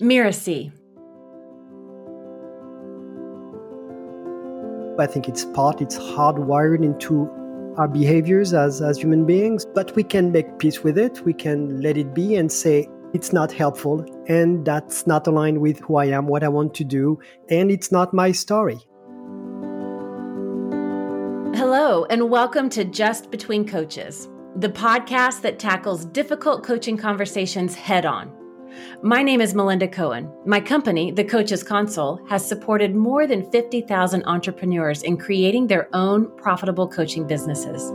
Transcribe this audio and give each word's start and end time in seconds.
Mirasee. 0.00 0.72
I 4.98 5.06
think 5.06 5.28
it's 5.28 5.46
part, 5.46 5.80
it's 5.80 5.96
hardwired 5.96 6.84
into 6.84 7.30
our 7.78 7.88
behaviors 7.88 8.52
as, 8.52 8.82
as 8.82 8.98
human 8.98 9.24
beings, 9.24 9.64
but 9.64 9.94
we 9.96 10.02
can 10.02 10.32
make 10.32 10.58
peace 10.58 10.82
with 10.82 10.98
it. 10.98 11.24
We 11.24 11.32
can 11.32 11.80
let 11.80 11.96
it 11.96 12.12
be 12.14 12.34
and 12.36 12.52
say, 12.52 12.88
it's 13.14 13.32
not 13.32 13.50
helpful, 13.50 14.04
and 14.28 14.64
that's 14.64 15.06
not 15.06 15.26
aligned 15.26 15.60
with 15.60 15.80
who 15.80 15.96
I 15.96 16.06
am, 16.06 16.26
what 16.26 16.44
I 16.44 16.48
want 16.48 16.74
to 16.74 16.84
do, 16.84 17.18
and 17.48 17.70
it's 17.70 17.90
not 17.90 18.12
my 18.12 18.32
story. 18.32 18.78
Hello, 21.56 22.04
and 22.10 22.30
welcome 22.30 22.68
to 22.70 22.84
Just 22.84 23.30
Between 23.30 23.66
Coaches, 23.66 24.28
the 24.56 24.68
podcast 24.68 25.40
that 25.40 25.58
tackles 25.58 26.04
difficult 26.04 26.62
coaching 26.62 26.96
conversations 26.96 27.74
head 27.74 28.06
on. 28.06 28.39
My 29.02 29.22
name 29.22 29.40
is 29.40 29.54
Melinda 29.54 29.88
Cohan. 29.88 30.30
My 30.44 30.60
company, 30.60 31.10
The 31.10 31.24
Coaches 31.24 31.62
Console, 31.62 32.20
has 32.28 32.46
supported 32.46 32.94
more 32.94 33.26
than 33.26 33.50
50,000 33.50 34.24
entrepreneurs 34.24 35.02
in 35.02 35.16
creating 35.16 35.66
their 35.66 35.88
own 35.94 36.30
profitable 36.36 36.86
coaching 36.86 37.26
businesses. 37.26 37.90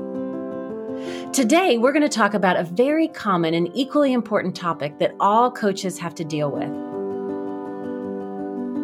Today, 1.32 1.78
we're 1.78 1.92
going 1.92 2.02
to 2.02 2.10
talk 2.10 2.34
about 2.34 2.58
a 2.58 2.64
very 2.64 3.08
common 3.08 3.54
and 3.54 3.70
equally 3.74 4.14
important 4.14 4.56
topic 4.56 4.98
that 5.00 5.14
all 5.20 5.52
coaches 5.52 6.00
have 6.00 6.16
to 6.16 6.24
deal 6.24 6.50
with. 6.50 6.72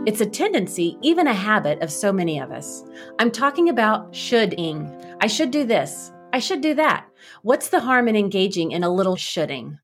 It's 0.07 0.21
a 0.21 0.25
tendency, 0.25 0.97
even 1.01 1.27
a 1.27 1.33
habit 1.33 1.81
of 1.81 1.91
so 1.91 2.11
many 2.11 2.39
of 2.39 2.51
us. 2.51 2.83
I'm 3.19 3.31
talking 3.31 3.69
about 3.69 4.15
shoulding. 4.15 4.89
I 5.21 5.27
should 5.27 5.51
do 5.51 5.63
this. 5.63 6.11
I 6.33 6.39
should 6.39 6.61
do 6.61 6.73
that. 6.75 7.05
What's 7.41 7.69
the 7.69 7.79
harm 7.79 8.07
in 8.07 8.15
engaging 8.15 8.71
in 8.71 8.83
a 8.83 8.93
little 8.93 9.15
shoulding? 9.15 9.79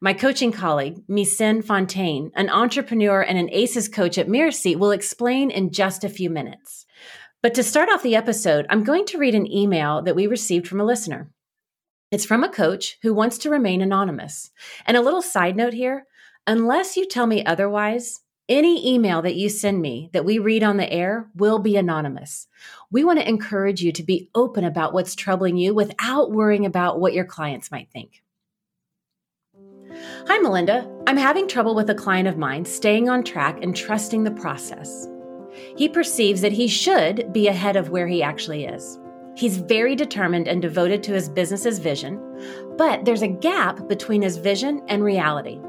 My 0.00 0.12
coaching 0.12 0.52
colleague, 0.52 1.06
Micène 1.08 1.64
Fontaine, 1.64 2.30
an 2.34 2.50
entrepreneur 2.50 3.22
and 3.22 3.38
an 3.38 3.50
ACES 3.50 3.88
coach 3.88 4.18
at 4.18 4.28
Mirasee, 4.28 4.76
will 4.76 4.90
explain 4.90 5.50
in 5.50 5.72
just 5.72 6.04
a 6.04 6.08
few 6.08 6.30
minutes. 6.30 6.86
But 7.42 7.54
to 7.54 7.62
start 7.62 7.88
off 7.88 8.02
the 8.02 8.16
episode, 8.16 8.66
I'm 8.68 8.84
going 8.84 9.06
to 9.06 9.18
read 9.18 9.34
an 9.34 9.50
email 9.50 10.02
that 10.02 10.16
we 10.16 10.26
received 10.26 10.66
from 10.66 10.80
a 10.80 10.84
listener. 10.84 11.30
It's 12.10 12.24
from 12.24 12.44
a 12.44 12.48
coach 12.48 12.98
who 13.02 13.14
wants 13.14 13.38
to 13.38 13.50
remain 13.50 13.80
anonymous. 13.80 14.50
And 14.86 14.96
a 14.96 15.02
little 15.02 15.22
side 15.22 15.56
note 15.56 15.74
here 15.74 16.06
unless 16.46 16.96
you 16.96 17.06
tell 17.06 17.26
me 17.26 17.44
otherwise, 17.44 18.20
any 18.48 18.94
email 18.94 19.22
that 19.22 19.34
you 19.34 19.48
send 19.48 19.82
me 19.82 20.08
that 20.12 20.24
we 20.24 20.38
read 20.38 20.62
on 20.62 20.76
the 20.76 20.92
air 20.92 21.28
will 21.34 21.58
be 21.58 21.76
anonymous. 21.76 22.46
We 22.92 23.02
want 23.02 23.18
to 23.18 23.28
encourage 23.28 23.82
you 23.82 23.90
to 23.92 24.02
be 24.04 24.30
open 24.34 24.64
about 24.64 24.92
what's 24.92 25.16
troubling 25.16 25.56
you 25.56 25.74
without 25.74 26.30
worrying 26.30 26.64
about 26.64 27.00
what 27.00 27.12
your 27.12 27.24
clients 27.24 27.72
might 27.72 27.90
think. 27.90 28.22
Hi, 30.28 30.38
Melinda. 30.38 30.90
I'm 31.06 31.16
having 31.16 31.48
trouble 31.48 31.74
with 31.74 31.88
a 31.90 31.94
client 31.94 32.28
of 32.28 32.36
mine 32.36 32.64
staying 32.64 33.08
on 33.08 33.22
track 33.22 33.62
and 33.62 33.74
trusting 33.74 34.24
the 34.24 34.30
process. 34.30 35.08
He 35.76 35.88
perceives 35.88 36.40
that 36.40 36.52
he 36.52 36.68
should 36.68 37.32
be 37.32 37.48
ahead 37.48 37.76
of 37.76 37.90
where 37.90 38.06
he 38.06 38.22
actually 38.22 38.66
is. 38.66 38.98
He's 39.36 39.58
very 39.58 39.94
determined 39.94 40.48
and 40.48 40.60
devoted 40.60 41.02
to 41.04 41.12
his 41.12 41.28
business's 41.28 41.78
vision, 41.78 42.20
but 42.76 43.04
there's 43.04 43.22
a 43.22 43.28
gap 43.28 43.86
between 43.88 44.22
his 44.22 44.38
vision 44.38 44.82
and 44.88 45.04
reality. 45.04 45.60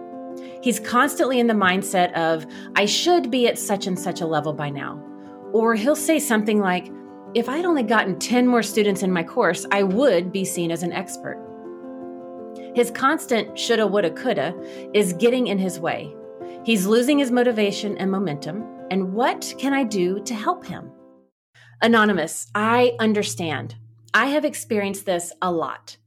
He's 0.62 0.80
constantly 0.80 1.40
in 1.40 1.48
the 1.48 1.54
mindset 1.54 2.14
of, 2.14 2.46
I 2.76 2.86
should 2.86 3.30
be 3.30 3.48
at 3.48 3.58
such 3.58 3.88
and 3.88 3.98
such 3.98 4.22
a 4.22 4.28
level 4.28 4.54
by 4.54 4.70
now. 4.70 5.02
Or 5.54 5.76
he'll 5.76 5.96
say 5.96 6.20
something 6.20 6.60
like, 6.60 6.92
if 7.34 7.48
I'd 7.48 7.66
only 7.66 7.84
gotten 7.84 8.20
10 8.20 8.48
more 8.48 8.64
students 8.64 9.04
in 9.04 9.12
my 9.12 9.24
course, 9.24 9.66
I 9.72 9.84
would 9.84 10.32
be 10.32 10.46
seen 10.46 10.72
as 10.72 10.84
an 10.84 10.94
expert. 10.94 11.47
His 12.78 12.92
constant 12.92 13.58
shoulda, 13.58 13.88
woulda, 13.88 14.12
coulda 14.12 14.54
is 14.94 15.14
getting 15.14 15.48
in 15.48 15.58
his 15.58 15.80
way. 15.80 16.16
He's 16.64 16.86
losing 16.86 17.18
his 17.18 17.32
motivation 17.32 17.98
and 17.98 18.12
momentum. 18.12 18.64
And 18.92 19.14
what 19.14 19.52
can 19.58 19.74
I 19.74 19.84
do 19.84 20.24
to 20.26 20.36
help 20.36 20.64
him? 20.64 20.92
Anonymous, 21.82 22.46
I 22.54 22.96
understand. 23.00 23.74
I 24.14 24.28
have 24.28 24.46
experienced 24.46 25.08
this 25.08 25.34
a 25.42 25.52
lot. 25.52 25.98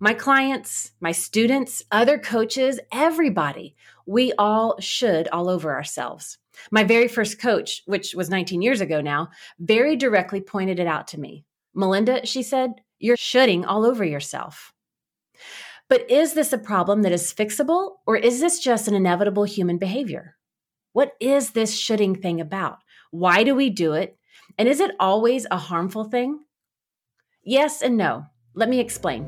My 0.00 0.12
clients, 0.12 0.90
my 1.00 1.12
students, 1.12 1.82
other 1.90 2.18
coaches, 2.18 2.78
everybody, 2.92 3.74
we 4.04 4.34
all 4.34 4.78
should 4.80 5.28
all 5.28 5.48
over 5.48 5.72
ourselves. 5.72 6.36
My 6.70 6.84
very 6.84 7.08
first 7.08 7.40
coach, 7.40 7.84
which 7.86 8.14
was 8.14 8.28
19 8.28 8.60
years 8.60 8.82
ago 8.82 9.00
now, 9.00 9.30
very 9.60 9.96
directly 9.96 10.42
pointed 10.42 10.78
it 10.78 10.86
out 10.86 11.06
to 11.08 11.20
me. 11.20 11.46
Melinda, 11.72 12.26
she 12.26 12.42
said, 12.42 12.82
you're 12.98 13.16
shoulding 13.16 13.64
all 13.64 13.86
over 13.86 14.04
yourself. 14.04 14.74
But 15.88 16.10
is 16.10 16.34
this 16.34 16.52
a 16.52 16.58
problem 16.58 17.02
that 17.02 17.12
is 17.12 17.32
fixable, 17.32 17.92
or 18.06 18.16
is 18.16 18.40
this 18.40 18.58
just 18.58 18.88
an 18.88 18.94
inevitable 18.94 19.44
human 19.44 19.78
behavior? 19.78 20.36
What 20.92 21.12
is 21.18 21.52
this 21.52 21.78
shoulding 21.78 22.14
thing 22.14 22.40
about? 22.40 22.78
Why 23.10 23.42
do 23.42 23.54
we 23.54 23.70
do 23.70 23.94
it? 23.94 24.18
And 24.58 24.68
is 24.68 24.80
it 24.80 24.90
always 25.00 25.46
a 25.50 25.56
harmful 25.56 26.04
thing? 26.04 26.40
Yes 27.42 27.80
and 27.80 27.96
no. 27.96 28.26
Let 28.54 28.68
me 28.68 28.80
explain. 28.80 29.24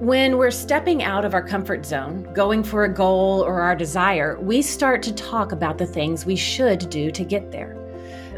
When 0.00 0.38
we're 0.38 0.52
stepping 0.52 1.02
out 1.02 1.24
of 1.24 1.34
our 1.34 1.46
comfort 1.46 1.84
zone, 1.84 2.32
going 2.32 2.62
for 2.62 2.84
a 2.84 2.94
goal 2.94 3.42
or 3.42 3.60
our 3.60 3.74
desire, 3.74 4.38
we 4.40 4.62
start 4.62 5.02
to 5.02 5.12
talk 5.12 5.52
about 5.52 5.76
the 5.76 5.86
things 5.86 6.24
we 6.24 6.36
should 6.36 6.88
do 6.88 7.10
to 7.10 7.24
get 7.24 7.50
there. 7.50 7.76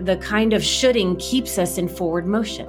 The 0.01 0.17
kind 0.17 0.53
of 0.53 0.65
shoulding 0.65 1.17
keeps 1.17 1.59
us 1.59 1.79
in 1.79 1.87
forward 1.87 2.27
motion. 2.27 2.67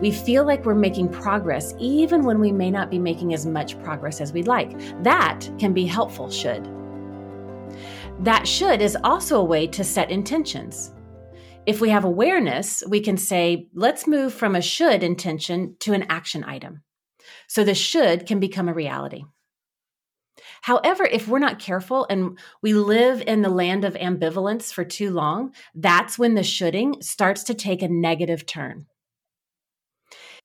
We 0.00 0.10
feel 0.10 0.46
like 0.46 0.64
we're 0.64 0.74
making 0.74 1.10
progress 1.10 1.74
even 1.78 2.24
when 2.24 2.40
we 2.40 2.52
may 2.52 2.70
not 2.70 2.90
be 2.90 2.98
making 2.98 3.34
as 3.34 3.44
much 3.44 3.80
progress 3.82 4.20
as 4.20 4.32
we'd 4.32 4.46
like. 4.46 4.78
That 5.02 5.46
can 5.58 5.74
be 5.74 5.84
helpful, 5.84 6.30
should. 6.30 6.68
That 8.20 8.48
should 8.48 8.80
is 8.80 8.96
also 9.04 9.40
a 9.40 9.44
way 9.44 9.66
to 9.68 9.84
set 9.84 10.10
intentions. 10.10 10.92
If 11.66 11.80
we 11.80 11.90
have 11.90 12.04
awareness, 12.04 12.82
we 12.88 13.00
can 13.00 13.16
say, 13.16 13.68
let's 13.74 14.06
move 14.06 14.32
from 14.32 14.56
a 14.56 14.62
should 14.62 15.02
intention 15.02 15.76
to 15.80 15.92
an 15.92 16.06
action 16.08 16.44
item. 16.44 16.82
So 17.46 17.64
the 17.64 17.74
should 17.74 18.26
can 18.26 18.40
become 18.40 18.68
a 18.68 18.74
reality. 18.74 19.24
However, 20.62 21.04
if 21.04 21.28
we're 21.28 21.38
not 21.38 21.58
careful 21.58 22.06
and 22.08 22.38
we 22.62 22.72
live 22.72 23.22
in 23.26 23.42
the 23.42 23.48
land 23.48 23.84
of 23.84 23.94
ambivalence 23.94 24.72
for 24.72 24.84
too 24.84 25.10
long, 25.10 25.52
that's 25.74 26.18
when 26.18 26.34
the 26.34 26.42
shoulding 26.42 27.00
starts 27.02 27.44
to 27.44 27.54
take 27.54 27.82
a 27.82 27.88
negative 27.88 28.46
turn. 28.46 28.86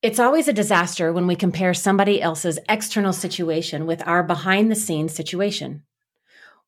It's 0.06 0.20
always 0.20 0.46
a 0.46 0.52
disaster 0.52 1.12
when 1.12 1.26
we 1.26 1.34
compare 1.34 1.74
somebody 1.74 2.22
else's 2.22 2.60
external 2.68 3.12
situation 3.12 3.86
with 3.86 4.06
our 4.06 4.22
behind 4.22 4.70
the 4.70 4.76
scenes 4.76 5.12
situation. 5.12 5.82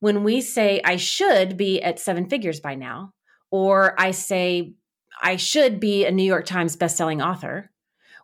When 0.00 0.24
we 0.24 0.40
say, 0.40 0.80
I 0.84 0.96
should 0.96 1.56
be 1.56 1.80
at 1.80 2.00
seven 2.00 2.28
figures 2.28 2.58
by 2.58 2.74
now, 2.74 3.12
or 3.52 3.94
I 3.96 4.10
say, 4.10 4.72
I 5.22 5.36
should 5.36 5.78
be 5.78 6.04
a 6.04 6.10
New 6.10 6.24
York 6.24 6.46
Times 6.46 6.76
bestselling 6.76 7.24
author, 7.24 7.70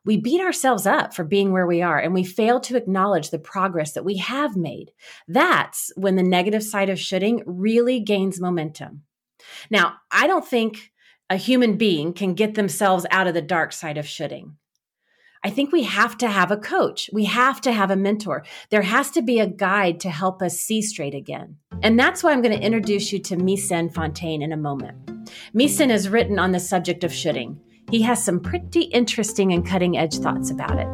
we 0.04 0.16
beat 0.16 0.40
ourselves 0.40 0.84
up 0.84 1.14
for 1.14 1.22
being 1.22 1.52
where 1.52 1.68
we 1.68 1.80
are 1.80 2.00
and 2.00 2.12
we 2.12 2.24
fail 2.24 2.58
to 2.62 2.76
acknowledge 2.76 3.30
the 3.30 3.38
progress 3.38 3.92
that 3.92 4.04
we 4.04 4.16
have 4.16 4.56
made. 4.56 4.90
That's 5.28 5.92
when 5.94 6.16
the 6.16 6.24
negative 6.24 6.64
side 6.64 6.90
of 6.90 6.98
shoulding 6.98 7.44
really 7.46 8.00
gains 8.00 8.40
momentum. 8.40 9.04
Now, 9.70 9.94
I 10.10 10.26
don't 10.26 10.44
think 10.44 10.90
a 11.30 11.36
human 11.36 11.76
being 11.76 12.14
can 12.14 12.34
get 12.34 12.54
themselves 12.54 13.06
out 13.12 13.28
of 13.28 13.34
the 13.34 13.42
dark 13.42 13.72
side 13.72 13.96
of 13.96 14.08
shoulding. 14.08 14.56
I 15.46 15.50
think 15.50 15.72
we 15.72 15.82
have 15.82 16.16
to 16.18 16.28
have 16.28 16.50
a 16.50 16.56
coach. 16.56 17.10
We 17.12 17.26
have 17.26 17.60
to 17.62 17.72
have 17.72 17.90
a 17.90 17.96
mentor. 17.96 18.46
There 18.70 18.80
has 18.80 19.10
to 19.10 19.20
be 19.20 19.40
a 19.40 19.46
guide 19.46 20.00
to 20.00 20.08
help 20.08 20.40
us 20.40 20.56
see 20.56 20.80
straight 20.80 21.14
again. 21.14 21.58
And 21.82 22.00
that's 22.00 22.22
why 22.22 22.32
I'm 22.32 22.40
going 22.40 22.58
to 22.58 22.64
introduce 22.64 23.12
you 23.12 23.18
to 23.18 23.36
Micène 23.36 23.92
Fontaine 23.92 24.40
in 24.40 24.52
a 24.52 24.56
moment. 24.56 25.28
Micène 25.54 25.90
has 25.90 26.08
written 26.08 26.38
on 26.38 26.52
the 26.52 26.60
subject 26.60 27.04
of 27.04 27.12
shoulding. 27.12 27.60
He 27.90 28.00
has 28.00 28.24
some 28.24 28.40
pretty 28.40 28.84
interesting 28.84 29.52
and 29.52 29.66
cutting 29.66 29.98
edge 29.98 30.16
thoughts 30.16 30.50
about 30.50 30.78
it. 30.78 30.88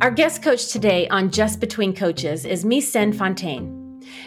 Our 0.00 0.10
guest 0.10 0.42
coach 0.42 0.72
today 0.72 1.06
on 1.08 1.30
Just 1.30 1.60
Between 1.60 1.94
Coaches 1.94 2.44
is 2.44 2.64
Micène 2.64 3.14
Fontaine. 3.14 3.73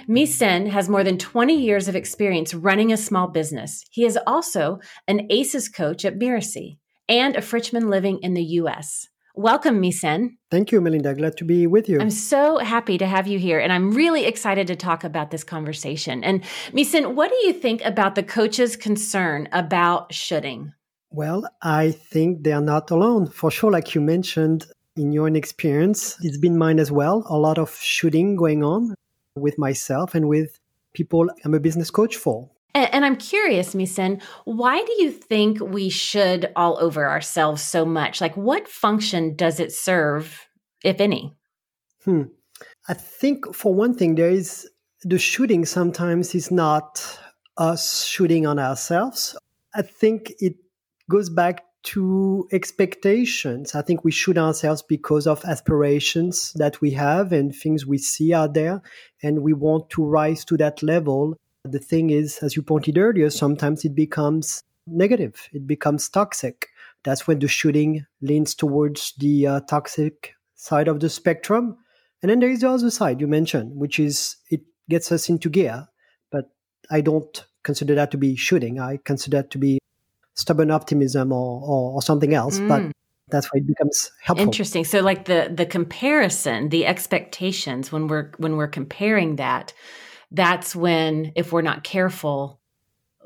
Micène 0.09 0.69
has 0.69 0.87
more 0.87 1.03
than 1.03 1.17
20 1.17 1.53
years 1.53 1.89
of 1.89 1.95
experience 1.95 2.53
running 2.53 2.93
a 2.93 2.97
small 2.97 3.27
business. 3.27 3.83
He 3.91 4.05
is 4.05 4.17
also 4.25 4.79
an 5.05 5.27
ACES 5.29 5.67
coach 5.67 6.05
at 6.05 6.17
Mirasee 6.17 6.77
and 7.09 7.35
a 7.35 7.41
Frenchman 7.41 7.89
living 7.89 8.19
in 8.21 8.33
the 8.33 8.43
US. 8.61 9.09
Welcome, 9.35 9.81
Micène. 9.81 10.37
Thank 10.49 10.71
you, 10.71 10.79
Melinda. 10.79 11.13
Glad 11.13 11.35
to 11.37 11.43
be 11.43 11.67
with 11.67 11.89
you. 11.89 11.99
I'm 11.99 12.09
so 12.09 12.57
happy 12.57 12.97
to 12.97 13.05
have 13.05 13.27
you 13.27 13.37
here, 13.37 13.59
and 13.59 13.73
I'm 13.73 13.91
really 13.91 14.23
excited 14.23 14.65
to 14.67 14.77
talk 14.77 15.03
about 15.03 15.29
this 15.29 15.43
conversation. 15.43 16.23
And 16.23 16.41
Micène, 16.71 17.13
what 17.13 17.29
do 17.29 17.35
you 17.45 17.51
think 17.51 17.83
about 17.83 18.15
the 18.15 18.23
coach's 18.23 18.77
concern 18.77 19.49
about 19.51 20.13
shoulding? 20.13 20.71
Well, 21.09 21.45
I 21.61 21.91
think 21.91 22.43
they're 22.43 22.61
not 22.61 22.91
alone. 22.91 23.27
For 23.27 23.51
sure, 23.51 23.71
like 23.71 23.93
you 23.93 23.99
mentioned 23.99 24.67
in 24.95 25.11
your 25.11 25.27
experience, 25.27 26.15
it's 26.21 26.37
been 26.37 26.57
mine 26.57 26.79
as 26.79 26.93
well. 26.93 27.25
A 27.29 27.37
lot 27.37 27.57
of 27.57 27.75
shooting 27.75 28.37
going 28.37 28.63
on 28.63 28.95
with 29.39 29.57
myself 29.57 30.15
and 30.15 30.27
with 30.27 30.59
people 30.93 31.29
I'm 31.45 31.53
a 31.53 31.59
business 31.59 31.91
coach 31.91 32.15
for. 32.15 32.49
And, 32.73 33.03
I'm 33.03 33.15
curious, 33.15 33.73
Micène, 33.73 34.21
why 34.45 34.83
do 34.83 35.01
you 35.01 35.09
think 35.09 35.59
we 35.59 35.89
should 35.89 36.51
all 36.55 36.77
over 36.79 37.09
ourselves 37.09 37.63
so 37.63 37.85
much? 37.85 38.21
Like, 38.21 38.37
what 38.37 38.67
function 38.67 39.35
does 39.35 39.59
it 39.59 39.71
serve, 39.71 40.47
if 40.83 41.01
any? 41.01 41.35
Hmm. 42.05 42.23
I 42.87 42.93
think, 42.93 43.55
for 43.55 43.73
one 43.73 43.95
thing, 43.95 44.13
there 44.13 44.29
is 44.29 44.69
the 45.03 45.17
shooting 45.17 45.65
sometimes 45.65 46.35
is 46.35 46.51
not 46.51 47.19
us 47.57 48.05
shooting 48.05 48.45
on 48.45 48.59
ourselves. 48.59 49.35
I 49.73 49.81
think 49.81 50.33
it 50.39 50.53
goes 51.09 51.29
back 51.29 51.63
to 51.87 52.47
expectations. 52.51 53.73
I 53.73 53.81
think 53.81 54.03
we 54.03 54.11
shoot 54.11 54.37
ourselves 54.37 54.81
because 54.81 55.25
of 55.25 55.43
aspirations 55.45 56.51
that 56.55 56.81
we 56.81 56.91
have 56.91 57.31
and 57.31 57.55
things 57.55 57.85
we 57.85 57.97
see 57.97 58.33
out 58.33 58.53
there, 58.53 58.81
and 59.23 59.41
we 59.41 59.53
want 59.53 59.89
to 59.91 60.03
rise 60.03 60.43
to 60.45 60.57
that 60.57 60.83
level. 60.83 61.37
The 61.63 61.79
thing 61.79 62.09
is, 62.09 62.39
as 62.39 62.57
you 62.57 62.61
pointed 62.61 62.97
earlier, 62.97 63.29
sometimes 63.29 63.85
it 63.85 63.95
becomes 63.95 64.63
negative, 64.85 65.47
it 65.53 65.65
becomes 65.65 66.09
toxic. 66.09 66.67
That's 67.05 67.25
when 67.25 67.39
the 67.39 67.47
shooting 67.47 68.05
leans 68.21 68.53
towards 68.53 69.13
the 69.17 69.47
uh, 69.47 69.59
toxic 69.61 70.33
side 70.55 70.89
of 70.89 70.99
the 70.99 71.09
spectrum. 71.09 71.77
And 72.21 72.29
then 72.29 72.39
there 72.39 72.49
is 72.49 72.61
the 72.61 72.69
other 72.69 72.91
side 72.91 73.21
you 73.21 73.27
mentioned, 73.27 73.77
which 73.77 73.97
is 73.97 74.35
it 74.49 74.61
gets 74.89 75.09
us 75.11 75.29
into 75.29 75.49
gear. 75.49 75.87
But 76.31 76.49
I 76.91 76.99
don't 76.99 77.45
consider 77.63 77.95
that 77.95 78.11
to 78.11 78.17
be 78.17 78.35
shooting. 78.35 78.79
I 78.79 78.99
consider 79.05 79.37
that 79.37 79.51
to 79.51 79.57
be 79.57 79.79
stubborn 80.37 80.71
optimism 80.71 81.33
or, 81.33 81.61
or, 81.61 81.93
or 81.95 82.01
something 82.01 82.33
else. 82.33 82.59
Mm. 82.59 82.67
But 82.69 82.91
that's 83.29 83.47
why 83.47 83.59
it 83.59 83.67
becomes 83.67 84.09
helpful. 84.23 84.45
Interesting. 84.47 84.85
So 84.85 85.01
like 85.01 85.25
the 85.25 85.51
the 85.53 85.65
comparison, 85.65 86.69
the 86.69 86.85
expectations 86.85 87.91
when 87.91 88.07
we're 88.07 88.31
when 88.37 88.55
we're 88.55 88.69
comparing 88.69 89.35
that, 89.35 89.73
that's 90.31 90.75
when 90.75 91.33
if 91.35 91.51
we're 91.51 91.61
not 91.61 91.83
careful, 91.83 92.61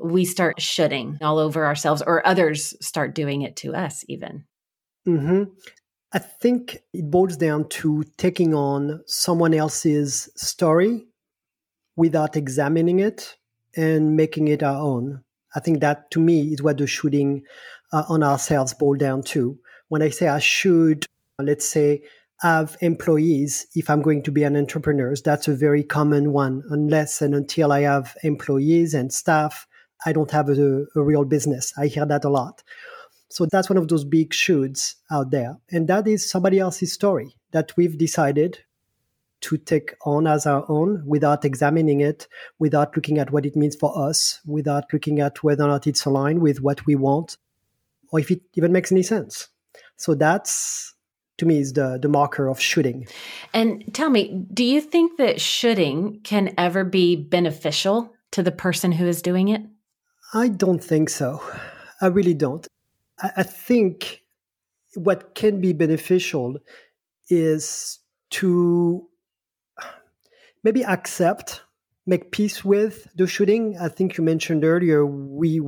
we 0.03 0.25
start 0.25 0.59
shooting 0.59 1.19
all 1.21 1.37
over 1.37 1.65
ourselves 1.65 2.01
or 2.01 2.25
others 2.25 2.73
start 2.85 3.13
doing 3.13 3.43
it 3.43 3.55
to 3.57 3.75
us 3.75 4.03
even. 4.07 4.45
Mm-hmm. 5.07 5.43
I 6.13 6.19
think 6.19 6.79
it 6.93 7.09
boils 7.09 7.37
down 7.37 7.69
to 7.69 8.03
taking 8.17 8.53
on 8.53 9.01
someone 9.05 9.53
else's 9.53 10.29
story 10.35 11.07
without 11.95 12.35
examining 12.35 12.99
it 12.99 13.37
and 13.77 14.17
making 14.17 14.47
it 14.47 14.63
our 14.63 14.75
own. 14.75 15.23
I 15.55 15.59
think 15.59 15.81
that 15.81 16.11
to 16.11 16.19
me 16.19 16.53
is 16.53 16.61
what 16.61 16.77
the 16.77 16.87
shooting 16.87 17.43
uh, 17.91 18.03
on 18.09 18.23
ourselves 18.23 18.73
boil 18.73 18.95
down 18.95 19.23
to. 19.23 19.57
When 19.89 20.01
I 20.01 20.09
say 20.09 20.27
I 20.27 20.39
should, 20.39 21.05
let's 21.39 21.67
say, 21.67 22.03
have 22.41 22.75
employees 22.81 23.67
if 23.75 23.89
I'm 23.89 24.01
going 24.01 24.23
to 24.23 24.31
be 24.31 24.43
an 24.43 24.55
entrepreneur, 24.55 25.13
that's 25.23 25.47
a 25.47 25.53
very 25.53 25.83
common 25.83 26.33
one. 26.33 26.63
Unless 26.69 27.21
and 27.21 27.35
until 27.35 27.71
I 27.71 27.81
have 27.81 28.15
employees 28.23 28.93
and 28.93 29.13
staff, 29.13 29.67
I 30.05 30.13
don't 30.13 30.31
have 30.31 30.49
a, 30.49 30.85
a 30.95 31.03
real 31.03 31.25
business. 31.25 31.73
I 31.77 31.87
hear 31.87 32.05
that 32.05 32.25
a 32.25 32.29
lot. 32.29 32.63
So 33.29 33.45
that's 33.45 33.69
one 33.69 33.77
of 33.77 33.87
those 33.87 34.03
big 34.03 34.31
shoulds 34.31 34.95
out 35.11 35.31
there. 35.31 35.57
And 35.69 35.87
that 35.87 36.07
is 36.07 36.29
somebody 36.29 36.59
else's 36.59 36.91
story 36.91 37.35
that 37.51 37.71
we've 37.77 37.97
decided 37.97 38.59
to 39.41 39.57
take 39.57 39.95
on 40.05 40.27
as 40.27 40.45
our 40.45 40.65
own 40.69 41.03
without 41.05 41.43
examining 41.43 41.99
it, 42.01 42.27
without 42.59 42.95
looking 42.95 43.17
at 43.17 43.31
what 43.31 43.45
it 43.45 43.55
means 43.55 43.75
for 43.75 43.97
us, 43.97 44.39
without 44.45 44.91
looking 44.93 45.19
at 45.19 45.43
whether 45.43 45.63
or 45.63 45.67
not 45.67 45.87
it's 45.87 46.05
aligned 46.05 46.41
with 46.41 46.61
what 46.61 46.85
we 46.85 46.95
want, 46.95 47.37
or 48.11 48.19
if 48.19 48.31
it 48.31 48.41
even 48.55 48.71
makes 48.71 48.91
any 48.91 49.03
sense. 49.03 49.49
So 49.97 50.15
that's 50.15 50.93
to 51.37 51.45
me 51.45 51.59
is 51.59 51.73
the 51.73 51.97
the 52.01 52.07
marker 52.07 52.47
of 52.47 52.59
shooting. 52.59 53.07
And 53.53 53.83
tell 53.93 54.09
me, 54.09 54.45
do 54.53 54.63
you 54.63 54.79
think 54.79 55.17
that 55.17 55.41
shooting 55.41 56.21
can 56.23 56.53
ever 56.57 56.83
be 56.83 57.15
beneficial 57.15 58.13
to 58.31 58.43
the 58.43 58.51
person 58.51 58.91
who 58.91 59.07
is 59.07 59.21
doing 59.21 59.49
it? 59.49 59.61
I 60.33 60.47
don't 60.47 60.83
think 60.83 61.09
so. 61.09 61.41
I 61.99 62.07
really 62.07 62.33
don't. 62.33 62.65
I, 63.19 63.31
I 63.37 63.43
think 63.43 64.21
what 64.95 65.35
can 65.35 65.61
be 65.61 65.73
beneficial 65.73 66.57
is 67.29 67.99
to 68.31 69.07
maybe 70.63 70.83
accept, 70.83 71.61
make 72.05 72.31
peace 72.31 72.63
with 72.63 73.07
the 73.15 73.27
shooting. 73.27 73.77
I 73.79 73.89
think 73.89 74.17
you 74.17 74.23
mentioned 74.23 74.63
earlier 74.63 75.05
we 75.05 75.61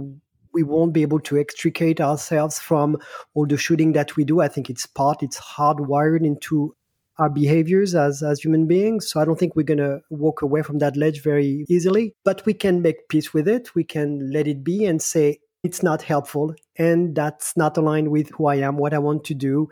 we 0.53 0.61
won't 0.63 0.93
be 0.93 1.01
able 1.01 1.19
to 1.19 1.37
extricate 1.37 1.99
ourselves 1.99 2.59
from 2.59 2.97
all 3.33 3.47
the 3.47 3.57
shooting 3.57 3.93
that 3.93 4.15
we 4.15 4.23
do. 4.23 4.39
I 4.39 4.47
think 4.47 4.69
it's 4.69 4.85
part, 4.85 5.23
it's 5.23 5.39
hardwired 5.39 6.23
into 6.23 6.75
our 7.17 7.29
behaviors 7.29 7.95
as 7.95 8.23
as 8.23 8.39
human 8.39 8.67
beings. 8.67 9.09
So 9.09 9.19
I 9.19 9.25
don't 9.25 9.37
think 9.37 9.55
we're 9.55 9.63
gonna 9.63 9.99
walk 10.09 10.41
away 10.41 10.61
from 10.61 10.79
that 10.79 10.95
ledge 10.95 11.21
very 11.21 11.65
easily. 11.69 12.13
But 12.23 12.45
we 12.45 12.53
can 12.53 12.81
make 12.81 13.07
peace 13.09 13.33
with 13.33 13.47
it. 13.47 13.75
We 13.75 13.83
can 13.83 14.31
let 14.31 14.47
it 14.47 14.63
be 14.63 14.85
and 14.85 15.01
say 15.01 15.39
it's 15.63 15.81
not 15.81 16.01
helpful 16.01 16.53
and 16.77 17.15
that's 17.15 17.55
not 17.55 17.77
aligned 17.77 18.09
with 18.09 18.29
who 18.31 18.47
I 18.47 18.55
am, 18.55 18.77
what 18.77 18.93
I 18.93 18.99
want 18.99 19.23
to 19.25 19.33
do. 19.33 19.69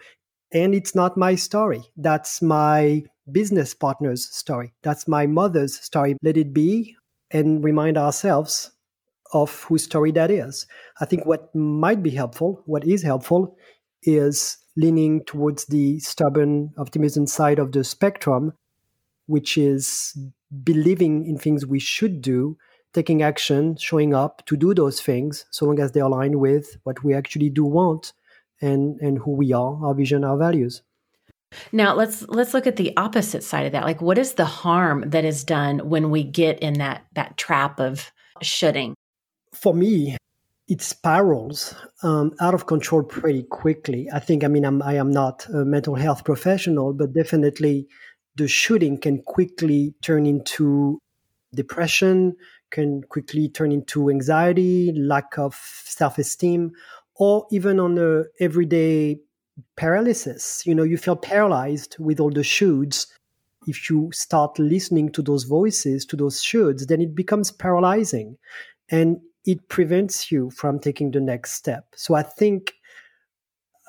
And 0.53 0.75
it's 0.75 0.93
not 0.95 1.17
my 1.17 1.35
story. 1.35 1.81
That's 1.95 2.41
my 2.41 3.03
business 3.31 3.73
partner's 3.73 4.29
story. 4.29 4.73
That's 4.83 5.07
my 5.07 5.25
mother's 5.25 5.79
story. 5.79 6.17
Let 6.21 6.37
it 6.37 6.53
be 6.53 6.95
and 7.31 7.63
remind 7.63 7.97
ourselves 7.97 8.71
of 9.33 9.63
whose 9.63 9.85
story 9.85 10.11
that 10.11 10.29
is. 10.29 10.65
I 10.99 11.05
think 11.05 11.25
what 11.25 11.53
might 11.55 12.03
be 12.03 12.09
helpful, 12.09 12.61
what 12.65 12.85
is 12.85 13.01
helpful, 13.01 13.55
is 14.03 14.57
leaning 14.75 15.23
towards 15.23 15.65
the 15.65 15.99
stubborn 15.99 16.71
optimism 16.77 17.27
side 17.27 17.59
of 17.59 17.71
the 17.71 17.85
spectrum, 17.85 18.51
which 19.27 19.57
is 19.57 20.17
believing 20.63 21.25
in 21.25 21.37
things 21.37 21.65
we 21.65 21.79
should 21.79 22.21
do, 22.21 22.57
taking 22.93 23.21
action, 23.21 23.77
showing 23.77 24.13
up 24.13 24.45
to 24.47 24.57
do 24.57 24.73
those 24.73 24.99
things, 24.99 25.45
so 25.51 25.65
long 25.65 25.79
as 25.79 25.93
they 25.93 26.01
align 26.01 26.39
with 26.39 26.77
what 26.83 27.01
we 27.05 27.13
actually 27.13 27.49
do 27.49 27.63
want 27.63 28.11
and, 28.61 28.99
and 29.01 29.17
who 29.17 29.31
we 29.31 29.53
are, 29.53 29.83
our 29.83 29.93
vision, 29.93 30.23
our 30.23 30.37
values. 30.37 30.81
Now 31.71 31.93
let's 31.95 32.21
let's 32.29 32.53
look 32.53 32.65
at 32.65 32.77
the 32.77 32.95
opposite 32.95 33.43
side 33.43 33.65
of 33.65 33.73
that. 33.73 33.83
Like 33.83 34.01
what 34.01 34.17
is 34.17 34.33
the 34.33 34.45
harm 34.45 35.03
that 35.09 35.25
is 35.25 35.43
done 35.43 35.79
when 35.79 36.09
we 36.09 36.23
get 36.23 36.59
in 36.59 36.75
that 36.75 37.05
that 37.13 37.35
trap 37.35 37.79
of 37.79 38.11
shooting? 38.41 38.95
For 39.53 39.73
me, 39.73 40.15
it 40.69 40.81
spirals 40.81 41.75
um, 42.03 42.31
out 42.39 42.53
of 42.53 42.67
control 42.67 43.03
pretty 43.03 43.43
quickly. 43.43 44.07
I 44.13 44.19
think. 44.19 44.45
I 44.45 44.47
mean, 44.47 44.63
I'm, 44.63 44.81
I 44.81 44.93
am 44.93 45.11
not 45.11 45.45
a 45.49 45.65
mental 45.65 45.95
health 45.95 46.23
professional, 46.23 46.93
but 46.93 47.13
definitely 47.13 47.87
the 48.35 48.47
shooting 48.47 48.97
can 48.97 49.21
quickly 49.21 49.93
turn 50.01 50.25
into 50.25 50.99
depression, 51.53 52.35
can 52.69 53.03
quickly 53.03 53.49
turn 53.49 53.73
into 53.73 54.09
anxiety, 54.09 54.93
lack 54.95 55.37
of 55.37 55.55
self 55.83 56.17
esteem, 56.17 56.71
or 57.15 57.45
even 57.51 57.79
on 57.79 57.97
a 57.97 58.23
everyday 58.39 59.19
paralysis. 59.75 60.63
You 60.65 60.75
know, 60.75 60.83
you 60.83 60.97
feel 60.97 61.15
paralyzed 61.15 61.95
with 61.99 62.19
all 62.19 62.31
the 62.31 62.41
shoulds. 62.41 63.07
If 63.67 63.89
you 63.89 64.11
start 64.11 64.57
listening 64.57 65.11
to 65.11 65.21
those 65.21 65.43
voices, 65.43 66.05
to 66.07 66.15
those 66.15 66.41
shoulds, 66.41 66.87
then 66.87 67.01
it 67.01 67.13
becomes 67.15 67.51
paralyzing 67.51 68.37
and 68.89 69.21
it 69.45 69.67
prevents 69.69 70.31
you 70.31 70.49
from 70.51 70.79
taking 70.79 71.11
the 71.11 71.21
next 71.21 71.53
step. 71.53 71.85
So 71.95 72.15
I 72.15 72.23
think 72.23 72.73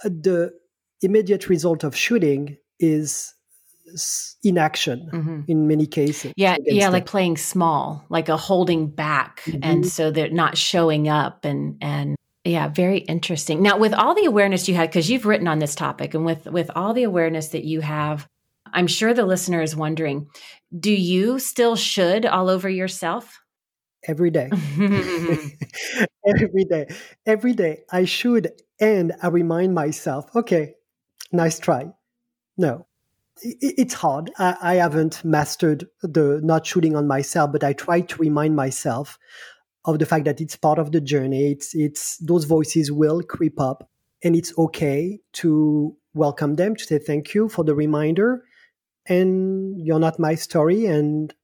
uh, 0.05 0.09
the 0.09 0.53
immediate 1.01 1.49
result 1.49 1.85
of 1.85 1.97
shooting 1.97 2.57
is 2.79 3.35
inaction 4.43 5.11
mm-hmm. 5.13 5.41
in 5.49 5.67
many 5.67 5.87
cases. 5.87 6.33
Yeah, 6.37 6.57
yeah, 6.65 6.89
like 6.89 7.07
playing 7.07 7.37
small, 7.37 8.05
like 8.09 8.29
a 8.29 8.37
holding 8.37 8.89
back, 8.89 9.43
mm-hmm. 9.45 9.59
and 9.63 9.87
so 9.87 10.11
they're 10.11 10.31
not 10.31 10.57
showing 10.57 11.09
up 11.09 11.45
and 11.45 11.77
and 11.81 12.17
yeah, 12.45 12.69
very 12.69 12.99
interesting. 12.99 13.63
Now, 13.63 13.79
with 13.79 13.95
all 13.95 14.15
the 14.15 14.25
awareness 14.25 14.69
you 14.69 14.75
had, 14.75 14.89
because 14.89 15.09
you've 15.09 15.27
written 15.27 15.47
on 15.47 15.61
this 15.61 15.75
topic, 15.75 16.15
and 16.15 16.25
with 16.25 16.47
with 16.47 16.71
all 16.75 16.93
the 16.93 17.05
awareness 17.05 17.49
that 17.49 17.65
you 17.65 17.81
have, 17.81 18.27
I'm 18.73 18.89
sure 18.89 19.15
the 19.15 19.25
listener 19.25 19.63
is 19.63 19.77
wondering: 19.77 20.29
Do 20.77 20.91
you 20.91 21.39
still 21.39 21.77
should 21.77 22.27
all 22.27 22.51
over 22.51 22.69
yourself? 22.69 23.41
Every 24.09 24.31
day, 24.31 24.51
every 26.27 26.65
day, 26.65 26.87
every 27.27 27.53
day. 27.53 27.83
I 27.93 28.05
should, 28.07 28.51
and 28.81 29.13
I 29.23 29.29
remind 29.29 29.75
myself, 29.75 30.35
okay, 30.35 30.75
nice 31.31 31.61
try. 31.61 31.93
No, 32.59 32.87
it's 33.43 33.95
hard. 33.95 34.33
I, 34.39 34.57
I 34.61 34.75
haven't 34.75 35.25
mastered 35.25 35.89
the 36.03 36.41
not 36.43 36.67
shooting 36.67 36.97
on 36.97 37.07
myself, 37.07 37.53
but 37.53 37.63
I 37.63 37.73
try 37.73 38.01
to 38.01 38.17
remind 38.17 38.57
myself 38.57 39.19
of 39.85 39.99
the 39.99 40.07
fact 40.07 40.25
that 40.27 40.41
it's 40.41 40.57
part 40.57 40.79
of 40.79 40.93
the 40.93 41.01
journey. 41.01 41.53
It's 41.53 41.75
it's 41.75 42.19
those 42.19 42.45
voices 42.45 42.93
will 42.93 43.23
creep 43.23 43.61
up, 43.61 43.89
and 44.23 44.37
it's 44.37 44.57
okay 44.57 45.21
to 45.35 45.97
welcome 46.15 46.55
them 46.55 46.77
to 46.77 46.85
say 46.85 46.99
thank 46.99 47.35
you 47.35 47.49
for 47.49 47.65
the 47.65 47.75
reminder. 47.75 48.45
And 49.07 49.85
you're 49.85 49.99
not 49.99 50.19
my 50.19 50.37
story, 50.37 50.87
and 50.87 51.35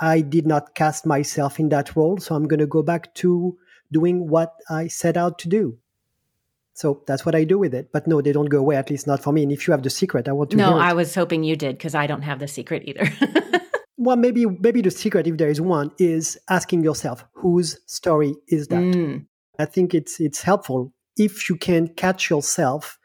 I 0.00 0.20
did 0.20 0.46
not 0.46 0.74
cast 0.74 1.06
myself 1.06 1.58
in 1.58 1.70
that 1.70 1.96
role, 1.96 2.18
so 2.18 2.34
I'm 2.34 2.46
going 2.46 2.60
to 2.60 2.66
go 2.66 2.82
back 2.82 3.14
to 3.16 3.56
doing 3.90 4.28
what 4.28 4.54
I 4.68 4.88
set 4.88 5.16
out 5.16 5.38
to 5.40 5.48
do. 5.48 5.78
So 6.74 7.02
that's 7.06 7.26
what 7.26 7.34
I 7.34 7.44
do 7.44 7.58
with 7.58 7.74
it. 7.74 7.90
But 7.92 8.06
no, 8.06 8.22
they 8.22 8.32
don't 8.32 8.48
go 8.48 8.58
away, 8.58 8.76
at 8.76 8.90
least 8.90 9.06
not 9.06 9.22
for 9.22 9.32
me. 9.32 9.42
And 9.42 9.52
if 9.52 9.66
you 9.66 9.72
have 9.72 9.82
the 9.82 9.90
secret, 9.90 10.28
I 10.28 10.32
want 10.32 10.50
to 10.50 10.56
know. 10.56 10.70
No, 10.70 10.78
I 10.78 10.92
was 10.92 11.14
hoping 11.14 11.44
you 11.44 11.56
did 11.56 11.76
because 11.76 11.94
I 11.94 12.06
don't 12.06 12.22
have 12.22 12.38
the 12.38 12.48
secret 12.48 12.84
either. 12.86 13.10
well, 14.00 14.16
maybe 14.16 14.46
maybe 14.46 14.80
the 14.80 14.90
secret, 14.90 15.26
if 15.26 15.36
there 15.36 15.50
is 15.50 15.60
one, 15.60 15.92
is 15.98 16.38
asking 16.48 16.82
yourself 16.82 17.22
whose 17.34 17.78
story 17.86 18.34
is 18.48 18.68
that. 18.68 18.82
Mm. 18.82 19.26
I 19.58 19.66
think 19.66 19.94
it's 19.94 20.18
it's 20.20 20.42
helpful 20.42 20.94
if 21.18 21.50
you 21.50 21.56
can 21.56 21.88
catch 21.88 22.30
yourself, 22.30 22.98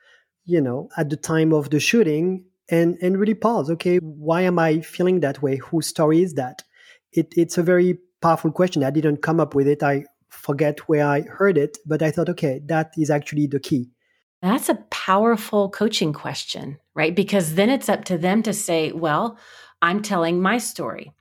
you 0.46 0.62
know, 0.62 0.88
at 0.96 1.10
the 1.10 1.18
time 1.18 1.54
of 1.54 1.70
the 1.70 1.82
shooting 1.82 2.46
and 2.70 2.98
and 3.02 3.20
really 3.20 3.34
pause. 3.34 3.70
Okay, 3.72 3.98
why 3.98 4.42
am 4.42 4.58
I 4.58 4.80
feeling 4.80 5.20
that 5.20 5.42
way? 5.42 5.58
Whose 5.58 5.88
story 5.88 6.24
is 6.24 6.36
that? 6.36 6.64
It, 7.12 7.34
it's 7.36 7.58
a 7.58 7.64
very 7.64 8.00
powerful 8.22 8.52
question. 8.52 8.84
I 8.84 8.90
didn't 8.90 9.22
come 9.22 9.42
up 9.42 9.54
with 9.54 9.68
it. 9.68 9.84
I 9.84 10.06
forget 10.30 10.80
where 10.88 11.06
I 11.06 11.22
heard 11.24 11.58
it, 11.58 11.78
but 11.86 12.02
I 12.02 12.12
thought, 12.12 12.30
okay, 12.30 12.62
that 12.68 12.94
is 12.98 13.10
actually 13.10 13.48
the 13.48 13.60
key. 13.60 13.90
That's 14.42 14.70
a 14.70 14.76
powerful 14.92 15.70
coaching 15.70 16.14
question, 16.14 16.78
right? 16.94 17.16
Because 17.16 17.56
then 17.56 17.70
it's 17.70 17.90
up 17.90 18.06
to 18.06 18.18
them 18.18 18.44
to 18.44 18.54
say, 18.54 18.92
well, 18.92 19.38
I'm 19.82 20.02
telling 20.02 20.42
my 20.42 20.58
story, 20.58 21.14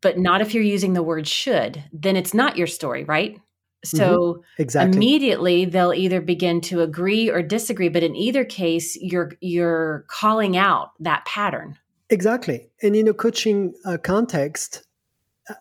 but 0.00 0.18
not 0.18 0.40
if 0.40 0.54
you're 0.54 0.62
using 0.62 0.92
the 0.92 1.02
word 1.02 1.26
should, 1.26 1.84
then 1.92 2.16
it's 2.16 2.34
not 2.34 2.56
your 2.56 2.66
story, 2.66 3.04
right? 3.04 3.40
So 3.84 3.98
mm-hmm. 3.98 4.62
exactly. 4.62 4.96
immediately 4.96 5.64
they'll 5.64 5.92
either 5.92 6.20
begin 6.20 6.60
to 6.62 6.80
agree 6.82 7.30
or 7.30 7.42
disagree, 7.42 7.88
but 7.88 8.02
in 8.02 8.16
either 8.16 8.44
case, 8.44 8.96
you're 8.96 9.32
you're 9.40 10.04
calling 10.08 10.56
out 10.56 10.90
that 11.00 11.24
pattern. 11.24 11.78
Exactly. 12.10 12.70
And 12.82 12.96
in 12.96 13.06
a 13.06 13.14
coaching 13.14 13.74
uh, 13.84 13.98
context, 13.98 14.82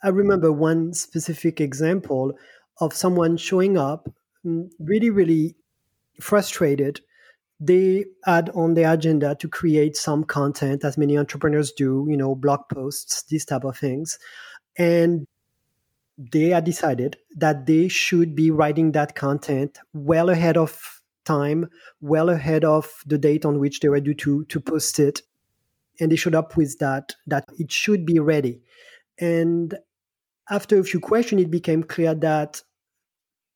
I 0.04 0.10
remember 0.10 0.52
one 0.52 0.94
specific 0.94 1.62
example 1.62 2.34
of 2.80 2.94
someone 2.94 3.38
showing 3.38 3.78
up 3.78 4.10
mm, 4.46 4.70
really, 4.80 5.10
really 5.10 5.56
frustrated. 6.20 7.02
They 7.60 8.06
had 8.24 8.50
on 8.52 8.76
the 8.76 8.84
agenda 8.84 9.36
to 9.36 9.48
create 9.48 9.98
some 9.98 10.24
content, 10.24 10.84
as 10.84 10.98
many 10.98 11.18
entrepreneurs 11.18 11.72
do, 11.72 12.06
you 12.08 12.16
know, 12.16 12.36
blog 12.36 12.62
posts, 12.70 13.24
these 13.24 13.46
type 13.46 13.64
of 13.64 13.78
things. 13.78 14.20
And 14.78 15.26
they 16.18 16.50
had 16.50 16.66
decided 16.66 17.18
that 17.36 17.66
they 17.66 17.88
should 17.88 18.36
be 18.36 18.52
writing 18.52 18.92
that 18.92 19.16
content 19.16 19.80
well 19.94 20.30
ahead 20.30 20.58
of 20.58 21.02
time, 21.26 21.70
well 22.02 22.30
ahead 22.30 22.64
of 22.64 23.04
the 23.06 23.18
date 23.18 23.46
on 23.46 23.60
which 23.60 23.80
they 23.80 23.90
were 23.90 24.00
due 24.00 24.14
to, 24.16 24.46
to 24.46 24.60
post 24.60 25.00
it. 25.00 25.22
And 26.00 26.12
they 26.12 26.16
showed 26.16 26.36
up 26.36 26.58
with 26.58 26.78
that, 26.80 27.16
that 27.26 27.46
it 27.58 27.72
should 27.72 28.06
be 28.06 28.20
ready. 28.20 28.62
And 29.20 29.76
after 30.50 30.80
a 30.80 30.84
few 30.84 31.00
questions, 31.00 31.42
it 31.42 31.52
became 31.52 31.84
clear 31.84 32.14
that 32.16 32.62